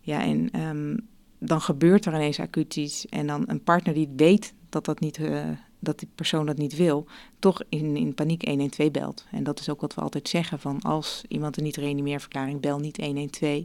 Ja, 0.00 0.22
en 0.22 0.60
um, 0.60 1.08
dan 1.44 1.60
gebeurt 1.60 2.06
er 2.06 2.14
ineens 2.14 2.40
acuut 2.40 2.76
iets. 2.76 3.06
En 3.06 3.26
dan 3.26 3.44
een 3.46 3.62
partner 3.62 3.94
die 3.94 4.08
weet 4.16 4.54
dat, 4.68 4.84
dat, 4.84 5.00
niet, 5.00 5.18
uh, 5.18 5.44
dat 5.78 5.98
die 5.98 6.08
persoon 6.14 6.46
dat 6.46 6.56
niet 6.56 6.76
wil, 6.76 7.06
toch 7.38 7.62
in, 7.68 7.96
in 7.96 8.14
paniek 8.14 8.44
112 8.44 8.90
belt. 8.90 9.24
En 9.30 9.44
dat 9.44 9.60
is 9.60 9.68
ook 9.68 9.80
wat 9.80 9.94
we 9.94 10.00
altijd 10.00 10.28
zeggen: 10.28 10.58
van 10.58 10.82
als 10.82 11.24
iemand 11.28 11.56
een 11.56 11.64
niet-reanimeerverklaring, 11.64 12.60
bel 12.60 12.78
niet 12.78 12.96
112. 12.96 13.62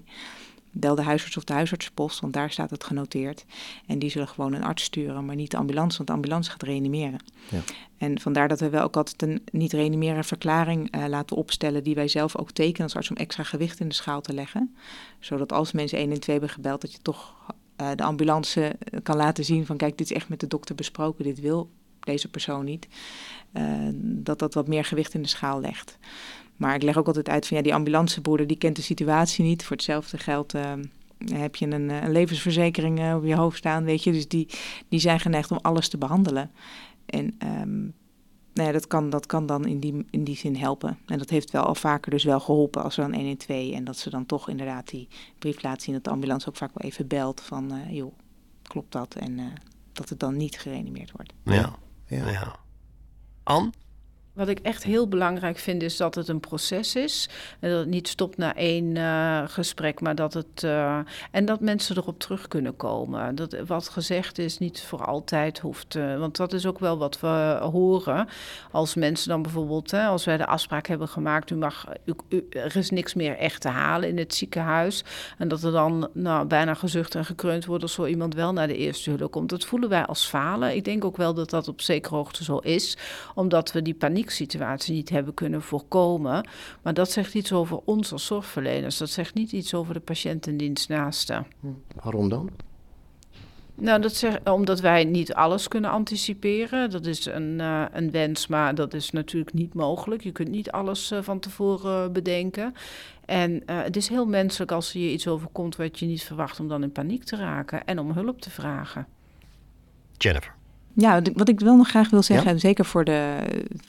Bel 0.71 0.95
de 0.95 1.01
huisarts 1.01 1.37
of 1.37 1.43
de 1.43 1.53
huisartspost, 1.53 2.19
want 2.19 2.33
daar 2.33 2.51
staat 2.51 2.69
het 2.69 2.83
genoteerd. 2.83 3.45
En 3.85 3.99
die 3.99 4.09
zullen 4.09 4.27
gewoon 4.27 4.53
een 4.53 4.63
arts 4.63 4.83
sturen, 4.83 5.25
maar 5.25 5.35
niet 5.35 5.51
de 5.51 5.57
ambulance, 5.57 5.97
want 5.97 6.09
de 6.09 6.15
ambulance 6.15 6.51
gaat 6.51 6.63
reanimeren. 6.63 7.19
Ja. 7.49 7.59
En 7.97 8.19
vandaar 8.19 8.47
dat 8.47 8.59
we 8.59 8.69
wel 8.69 8.83
ook 8.83 8.97
altijd 8.97 9.21
een 9.21 9.41
niet-reanimeren 9.51 10.23
verklaring 10.23 10.95
uh, 10.95 11.05
laten 11.07 11.35
opstellen, 11.35 11.83
die 11.83 11.95
wij 11.95 12.07
zelf 12.07 12.37
ook 12.37 12.51
tekenen 12.51 12.83
als 12.83 12.95
arts 12.95 13.09
om 13.09 13.15
extra 13.15 13.43
gewicht 13.43 13.79
in 13.79 13.87
de 13.87 13.93
schaal 13.93 14.21
te 14.21 14.33
leggen. 14.33 14.75
Zodat 15.19 15.51
als 15.51 15.71
mensen 15.71 15.97
1 15.97 16.11
en 16.11 16.19
2 16.19 16.37
hebben 16.37 16.55
gebeld, 16.55 16.81
dat 16.81 16.91
je 16.91 16.99
toch 17.01 17.33
uh, 17.81 17.89
de 17.95 18.03
ambulance 18.03 18.75
kan 19.03 19.15
laten 19.15 19.45
zien 19.45 19.65
van 19.65 19.77
kijk, 19.77 19.97
dit 19.97 20.09
is 20.09 20.15
echt 20.15 20.29
met 20.29 20.39
de 20.39 20.47
dokter 20.47 20.75
besproken, 20.75 21.23
dit 21.23 21.39
wil 21.39 21.69
deze 21.99 22.29
persoon 22.29 22.65
niet. 22.65 22.87
Uh, 23.53 23.89
dat 24.01 24.39
dat 24.39 24.53
wat 24.53 24.67
meer 24.67 24.85
gewicht 24.85 25.13
in 25.13 25.21
de 25.21 25.27
schaal 25.27 25.59
legt. 25.59 25.97
Maar 26.55 26.75
ik 26.75 26.83
leg 26.83 26.97
ook 26.97 27.07
altijd 27.07 27.29
uit 27.29 27.47
van 27.47 27.57
ja, 27.57 27.63
die 27.63 27.73
ambulanceboerder 27.73 28.47
die 28.47 28.57
kent 28.57 28.75
de 28.75 28.81
situatie 28.81 29.43
niet. 29.43 29.63
Voor 29.63 29.75
hetzelfde 29.75 30.17
geld 30.17 30.53
heb 31.25 31.55
je 31.55 31.65
een, 31.65 31.89
een 31.89 32.11
levensverzekering 32.11 33.13
op 33.13 33.25
je 33.25 33.35
hoofd 33.35 33.57
staan, 33.57 33.83
weet 33.83 34.03
je. 34.03 34.11
Dus 34.11 34.27
die, 34.27 34.47
die 34.89 34.99
zijn 34.99 35.19
geneigd 35.19 35.51
om 35.51 35.59
alles 35.61 35.89
te 35.89 35.97
behandelen. 35.97 36.51
En 37.05 37.37
um, 37.61 37.93
nou 38.57 38.69
ja, 38.69 38.73
dat, 38.73 38.87
kan, 38.87 39.09
dat 39.09 39.25
kan 39.25 39.45
dan 39.45 39.65
in 39.65 39.79
die, 39.79 40.05
in 40.09 40.23
die 40.23 40.35
zin 40.35 40.55
helpen. 40.55 40.97
En 41.05 41.17
dat 41.17 41.29
heeft 41.29 41.51
wel 41.51 41.63
al 41.63 41.75
vaker 41.75 42.11
dus 42.11 42.23
wel 42.23 42.39
geholpen 42.39 42.83
als 42.83 42.97
er 42.97 43.03
dan 43.03 43.13
112 43.13 43.71
en 43.71 43.83
dat 43.83 43.97
ze 43.97 44.09
dan 44.09 44.25
toch 44.25 44.49
inderdaad 44.49 44.87
die 44.89 45.07
brief 45.39 45.61
laten 45.61 45.81
zien 45.81 45.93
dat 45.93 46.03
de 46.03 46.09
ambulance 46.09 46.47
ook 46.49 46.55
vaak 46.55 46.71
wel 46.73 46.89
even 46.89 47.07
belt 47.07 47.41
van 47.41 47.73
uh, 47.73 47.91
joh, 47.91 48.13
klopt 48.61 48.91
dat? 48.91 49.15
En 49.15 49.37
uh, 49.37 49.45
dat 49.91 50.09
het 50.09 50.19
dan 50.19 50.37
niet 50.37 50.59
gereanimeerd 50.59 51.11
wordt. 51.11 51.33
Ja, 51.43 51.75
ja. 52.05 52.29
ja. 52.29 52.55
Anne? 53.43 53.71
Wat 54.37 54.47
ik 54.47 54.59
echt 54.59 54.83
heel 54.83 55.07
belangrijk 55.07 55.57
vind, 55.57 55.83
is 55.83 55.97
dat 55.97 56.15
het 56.15 56.27
een 56.27 56.39
proces 56.39 56.95
is. 56.95 57.29
En 57.59 57.69
dat 57.69 57.79
het 57.79 57.87
niet 57.87 58.07
stopt 58.07 58.37
na 58.37 58.55
één 58.55 58.95
uh, 58.95 59.43
gesprek, 59.45 60.01
maar 60.01 60.15
dat 60.15 60.33
het. 60.33 60.63
Uh, 60.63 60.99
en 61.31 61.45
dat 61.45 61.59
mensen 61.59 61.97
erop 61.97 62.19
terug 62.19 62.47
kunnen 62.47 62.75
komen. 62.75 63.35
Dat 63.35 63.55
wat 63.67 63.89
gezegd 63.89 64.37
is 64.37 64.57
niet 64.57 64.81
voor 64.81 65.05
altijd 65.05 65.59
hoeft. 65.59 65.95
Uh, 65.95 66.19
want 66.19 66.37
dat 66.37 66.53
is 66.53 66.65
ook 66.65 66.79
wel 66.79 66.97
wat 66.97 67.19
we 67.19 67.59
horen. 67.71 68.27
Als 68.71 68.95
mensen 68.95 69.29
dan 69.29 69.41
bijvoorbeeld, 69.41 69.91
hè, 69.91 70.05
als 70.05 70.25
wij 70.25 70.37
de 70.37 70.45
afspraak 70.45 70.87
hebben 70.87 71.07
gemaakt, 71.07 71.49
u 71.49 71.55
mag, 71.55 71.85
u, 72.29 72.47
er 72.49 72.75
is 72.75 72.89
niks 72.89 73.13
meer 73.13 73.37
echt 73.37 73.61
te 73.61 73.69
halen 73.69 74.09
in 74.09 74.17
het 74.17 74.35
ziekenhuis. 74.35 75.03
En 75.37 75.47
dat 75.47 75.63
er 75.63 75.71
dan 75.71 76.09
nou, 76.13 76.45
bijna 76.45 76.73
gezucht 76.73 77.15
en 77.15 77.25
gekreund 77.25 77.65
wordt 77.65 77.83
als 77.83 77.93
zo 77.93 78.05
iemand 78.05 78.33
wel 78.33 78.53
naar 78.53 78.67
de 78.67 78.77
eerste 78.77 79.09
hulp 79.09 79.31
komt. 79.31 79.49
Dat 79.49 79.65
voelen 79.65 79.89
wij 79.89 80.05
als 80.05 80.25
falen. 80.25 80.75
Ik 80.75 80.85
denk 80.85 81.05
ook 81.05 81.17
wel 81.17 81.33
dat 81.33 81.49
dat 81.49 81.67
op 81.67 81.81
zekere 81.81 82.15
hoogte 82.15 82.43
zo 82.43 82.57
is, 82.57 82.97
omdat 83.35 83.71
we 83.71 83.81
die 83.81 83.93
paniek 83.93 84.25
situatie 84.31 84.93
niet 84.93 85.09
hebben 85.09 85.33
kunnen 85.33 85.61
voorkomen. 85.61 86.47
Maar 86.81 86.93
dat 86.93 87.11
zegt 87.11 87.33
iets 87.33 87.53
over 87.53 87.79
ons 87.85 88.11
als 88.11 88.25
zorgverleners. 88.25 88.97
Dat 88.97 89.09
zegt 89.09 89.33
niet 89.33 89.51
iets 89.51 89.73
over 89.73 89.93
de 89.93 89.99
patiënt 89.99 90.47
en 90.47 90.57
dienstnaasten. 90.57 91.45
Waarom 92.03 92.29
dan? 92.29 92.49
Nou, 93.79 94.01
dat 94.01 94.15
zegt, 94.15 94.49
omdat 94.49 94.79
wij 94.79 95.03
niet 95.03 95.33
alles 95.33 95.67
kunnen 95.67 95.89
anticiperen. 95.89 96.89
Dat 96.89 97.05
is 97.05 97.25
een, 97.25 97.59
uh, 97.59 97.85
een 97.91 98.11
wens, 98.11 98.47
maar 98.47 98.75
dat 98.75 98.93
is 98.93 99.11
natuurlijk 99.11 99.53
niet 99.53 99.73
mogelijk. 99.73 100.23
Je 100.23 100.31
kunt 100.31 100.49
niet 100.49 100.71
alles 100.71 101.11
uh, 101.11 101.21
van 101.21 101.39
tevoren 101.39 102.13
bedenken. 102.13 102.73
En 103.25 103.51
uh, 103.51 103.81
het 103.81 103.95
is 103.95 104.07
heel 104.07 104.25
menselijk 104.25 104.71
als 104.71 104.93
er 104.93 104.99
je 104.99 105.11
iets 105.11 105.27
overkomt 105.27 105.75
wat 105.75 105.99
je 105.99 106.05
niet 106.05 106.23
verwacht, 106.23 106.59
om 106.59 106.67
dan 106.67 106.83
in 106.83 106.91
paniek 106.91 107.23
te 107.23 107.35
raken 107.35 107.85
en 107.85 107.99
om 107.99 108.11
hulp 108.11 108.41
te 108.41 108.49
vragen. 108.49 109.07
Jennifer. 110.17 110.56
Ja, 110.99 111.21
wat 111.33 111.49
ik 111.49 111.59
wel 111.59 111.75
nog 111.75 111.89
graag 111.89 112.09
wil 112.09 112.23
zeggen, 112.23 112.59
zeker 112.59 112.85
voor 112.85 113.03
de, 113.03 113.37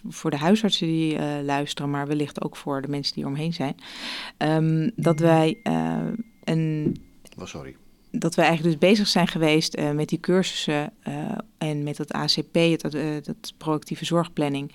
voor 0.08 0.30
de 0.30 0.36
huisartsen 0.36 0.86
die 0.86 1.14
uh, 1.14 1.24
luisteren, 1.42 1.90
maar 1.90 2.06
wellicht 2.06 2.42
ook 2.44 2.56
voor 2.56 2.82
de 2.82 2.88
mensen 2.88 3.14
die 3.14 3.26
omheen 3.26 3.52
zijn, 3.52 3.74
um, 4.38 4.90
dat 4.96 5.20
wij 5.20 5.60
uh, 5.64 5.96
een. 6.44 6.96
Oh, 7.38 7.46
sorry. 7.46 7.76
Dat 8.10 8.34
wij 8.34 8.46
eigenlijk 8.46 8.80
dus 8.80 8.90
bezig 8.90 9.08
zijn 9.08 9.26
geweest 9.26 9.78
uh, 9.78 9.90
met 9.90 10.08
die 10.08 10.20
cursussen 10.20 10.92
en 11.58 11.82
met 11.82 11.98
het 11.98 12.12
ACP, 12.12 12.54
het, 12.54 12.92
dat 13.24 13.52
proactieve 13.58 14.04
zorgplanning, 14.04 14.72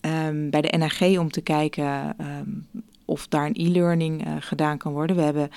um, 0.00 0.50
bij 0.50 0.60
de 0.60 0.78
NAG 0.78 1.18
om 1.18 1.30
te 1.30 1.40
kijken 1.40 2.16
um, 2.20 2.66
of 3.10 3.28
daar 3.28 3.46
een 3.46 3.66
e-learning 3.66 4.26
uh, 4.26 4.32
gedaan 4.40 4.78
kan 4.78 4.92
worden. 4.92 5.16
We 5.16 5.22
hebben 5.22 5.50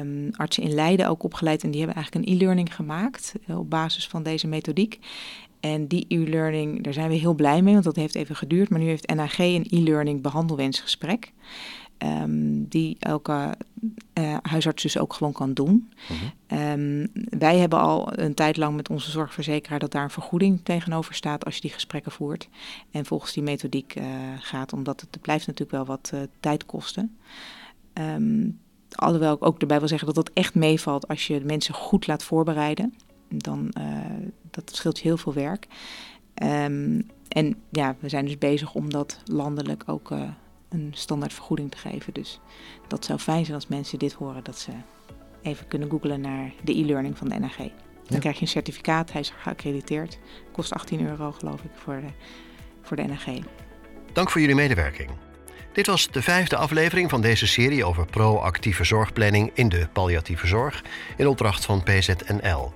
um, 0.00 0.30
artsen 0.32 0.62
in 0.62 0.74
Leiden 0.74 1.08
ook 1.08 1.22
opgeleid 1.22 1.62
en 1.62 1.70
die 1.70 1.78
hebben 1.78 1.96
eigenlijk 1.96 2.26
een 2.26 2.34
e-learning 2.34 2.74
gemaakt 2.74 3.34
uh, 3.46 3.58
op 3.58 3.70
basis 3.70 4.08
van 4.08 4.22
deze 4.22 4.46
methodiek. 4.46 4.98
En 5.60 5.86
die 5.86 6.04
e-learning, 6.08 6.82
daar 6.82 6.92
zijn 6.92 7.08
we 7.08 7.14
heel 7.14 7.34
blij 7.34 7.62
mee, 7.62 7.72
want 7.72 7.84
dat 7.84 7.96
heeft 7.96 8.14
even 8.14 8.36
geduurd. 8.36 8.70
Maar 8.70 8.80
nu 8.80 8.86
heeft 8.86 9.14
NAG 9.14 9.38
een 9.38 9.66
e-learning 9.70 10.22
behandelwensgesprek. 10.22 11.32
Um, 11.98 12.68
die 12.68 12.96
elke 12.98 13.54
uh, 14.14 14.36
huisarts 14.42 14.82
dus 14.82 14.98
ook 14.98 15.12
gewoon 15.12 15.32
kan 15.32 15.52
doen. 15.52 15.92
-huh. 16.48 16.72
um, 16.72 17.08
wij 17.38 17.58
hebben 17.58 17.78
al 17.78 18.18
een 18.18 18.34
tijd 18.34 18.56
lang 18.56 18.76
met 18.76 18.90
onze 18.90 19.10
zorgverzekeraar 19.10 19.78
dat 19.78 19.92
daar 19.92 20.02
een 20.02 20.10
vergoeding 20.10 20.60
tegenover 20.62 21.14
staat 21.14 21.44
als 21.44 21.54
je 21.54 21.60
die 21.60 21.70
gesprekken 21.70 22.12
voert. 22.12 22.48
En 22.90 23.06
volgens 23.06 23.32
die 23.32 23.42
methodiek 23.42 23.94
uh, 23.96 24.04
gaat, 24.38 24.72
omdat 24.72 25.00
het, 25.00 25.08
het 25.10 25.20
blijft 25.20 25.46
natuurlijk 25.46 25.76
wel 25.76 25.84
wat 25.84 26.10
uh, 26.14 26.20
tijd 26.40 26.66
kosten. 26.66 27.16
Um, 27.94 28.60
alhoewel 28.90 29.34
ik 29.34 29.46
ook 29.46 29.60
erbij 29.60 29.78
wil 29.78 29.88
zeggen 29.88 30.06
dat 30.06 30.16
het 30.16 30.32
echt 30.32 30.54
meevalt 30.54 31.08
als 31.08 31.26
je 31.26 31.40
mensen 31.44 31.74
goed 31.74 32.06
laat 32.06 32.22
voorbereiden 32.22 32.94
dan 33.28 33.74
dat 34.50 34.76
scheelt 34.76 34.98
je 34.98 35.04
heel 35.04 35.16
veel 35.16 35.34
werk. 35.34 35.66
En 37.28 37.56
ja, 37.70 37.96
we 37.98 38.08
zijn 38.08 38.24
dus 38.24 38.38
bezig 38.38 38.74
om 38.74 38.90
dat 38.90 39.20
landelijk 39.24 39.82
ook 39.86 40.10
een 40.76 40.92
standaard 40.94 41.32
vergoeding 41.32 41.70
te 41.70 41.78
geven. 41.78 42.12
Dus 42.12 42.40
dat 42.88 43.04
zou 43.04 43.18
fijn 43.18 43.44
zijn 43.44 43.56
als 43.56 43.66
mensen 43.66 43.98
dit 43.98 44.12
horen, 44.12 44.44
dat 44.44 44.58
ze 44.58 44.70
even 45.42 45.68
kunnen 45.68 45.90
googlen 45.90 46.20
naar 46.20 46.52
de 46.64 46.78
e-learning 46.78 47.18
van 47.18 47.28
de 47.28 47.38
NAG. 47.38 47.56
Dan 47.56 47.68
ja. 48.06 48.18
krijg 48.18 48.36
je 48.36 48.42
een 48.42 48.48
certificaat, 48.48 49.12
hij 49.12 49.20
is 49.20 49.32
geaccrediteerd. 49.38 50.18
Kost 50.52 50.72
18 50.72 51.06
euro 51.06 51.32
geloof 51.32 51.62
ik 51.62 51.70
voor 51.74 52.00
de, 52.00 52.08
voor 52.82 52.96
de 52.96 53.02
NAG. 53.02 53.24
Dank 54.12 54.30
voor 54.30 54.40
jullie 54.40 54.56
medewerking. 54.56 55.10
Dit 55.72 55.86
was 55.86 56.10
de 56.10 56.22
vijfde 56.22 56.56
aflevering 56.56 57.10
van 57.10 57.20
deze 57.20 57.46
serie 57.46 57.84
over 57.84 58.06
proactieve 58.06 58.84
zorgplanning 58.84 59.50
in 59.54 59.68
de 59.68 59.88
palliatieve 59.92 60.46
zorg 60.46 60.84
in 61.16 61.26
opdracht 61.26 61.64
van 61.64 61.82
PZNL. 61.82 62.72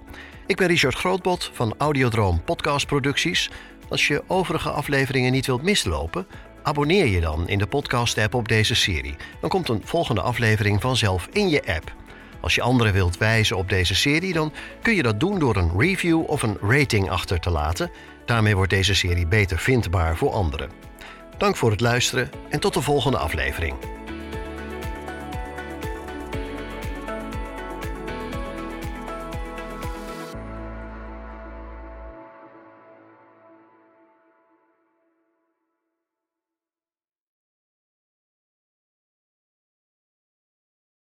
Ik 0.46 0.56
ben 0.56 0.66
Richard 0.66 0.94
Grootbot 0.94 1.50
van 1.52 1.74
Audiodroom 1.78 2.44
Podcast 2.44 2.86
Producties. 2.86 3.50
Als 3.88 4.06
je 4.06 4.22
overige 4.26 4.70
afleveringen 4.70 5.32
niet 5.32 5.46
wilt 5.46 5.62
mislopen, 5.62 6.26
abonneer 6.62 7.06
je 7.06 7.20
dan 7.20 7.48
in 7.48 7.58
de 7.58 7.66
podcast-app 7.66 8.34
op 8.34 8.48
deze 8.48 8.74
serie. 8.74 9.16
Dan 9.40 9.50
komt 9.50 9.68
een 9.68 9.82
volgende 9.84 10.20
aflevering 10.20 10.80
vanzelf 10.80 11.28
in 11.32 11.48
je 11.48 11.62
app. 11.66 11.92
Als 12.40 12.54
je 12.54 12.62
anderen 12.62 12.92
wilt 12.92 13.18
wijzen 13.18 13.56
op 13.56 13.68
deze 13.68 13.94
serie, 13.94 14.32
dan 14.32 14.52
kun 14.82 14.94
je 14.94 15.02
dat 15.02 15.20
doen 15.20 15.38
door 15.38 15.56
een 15.56 15.78
review 15.78 16.22
of 16.26 16.42
een 16.42 16.58
rating 16.60 17.10
achter 17.10 17.40
te 17.40 17.50
laten. 17.50 17.90
Daarmee 18.24 18.56
wordt 18.56 18.70
deze 18.70 18.94
serie 18.94 19.26
beter 19.26 19.58
vindbaar 19.58 20.16
voor 20.16 20.30
anderen. 20.30 20.70
Dank 21.38 21.56
voor 21.56 21.70
het 21.70 21.80
luisteren 21.80 22.30
en 22.48 22.60
tot 22.60 22.74
de 22.74 22.82
volgende 22.82 23.18
aflevering. 23.18 23.99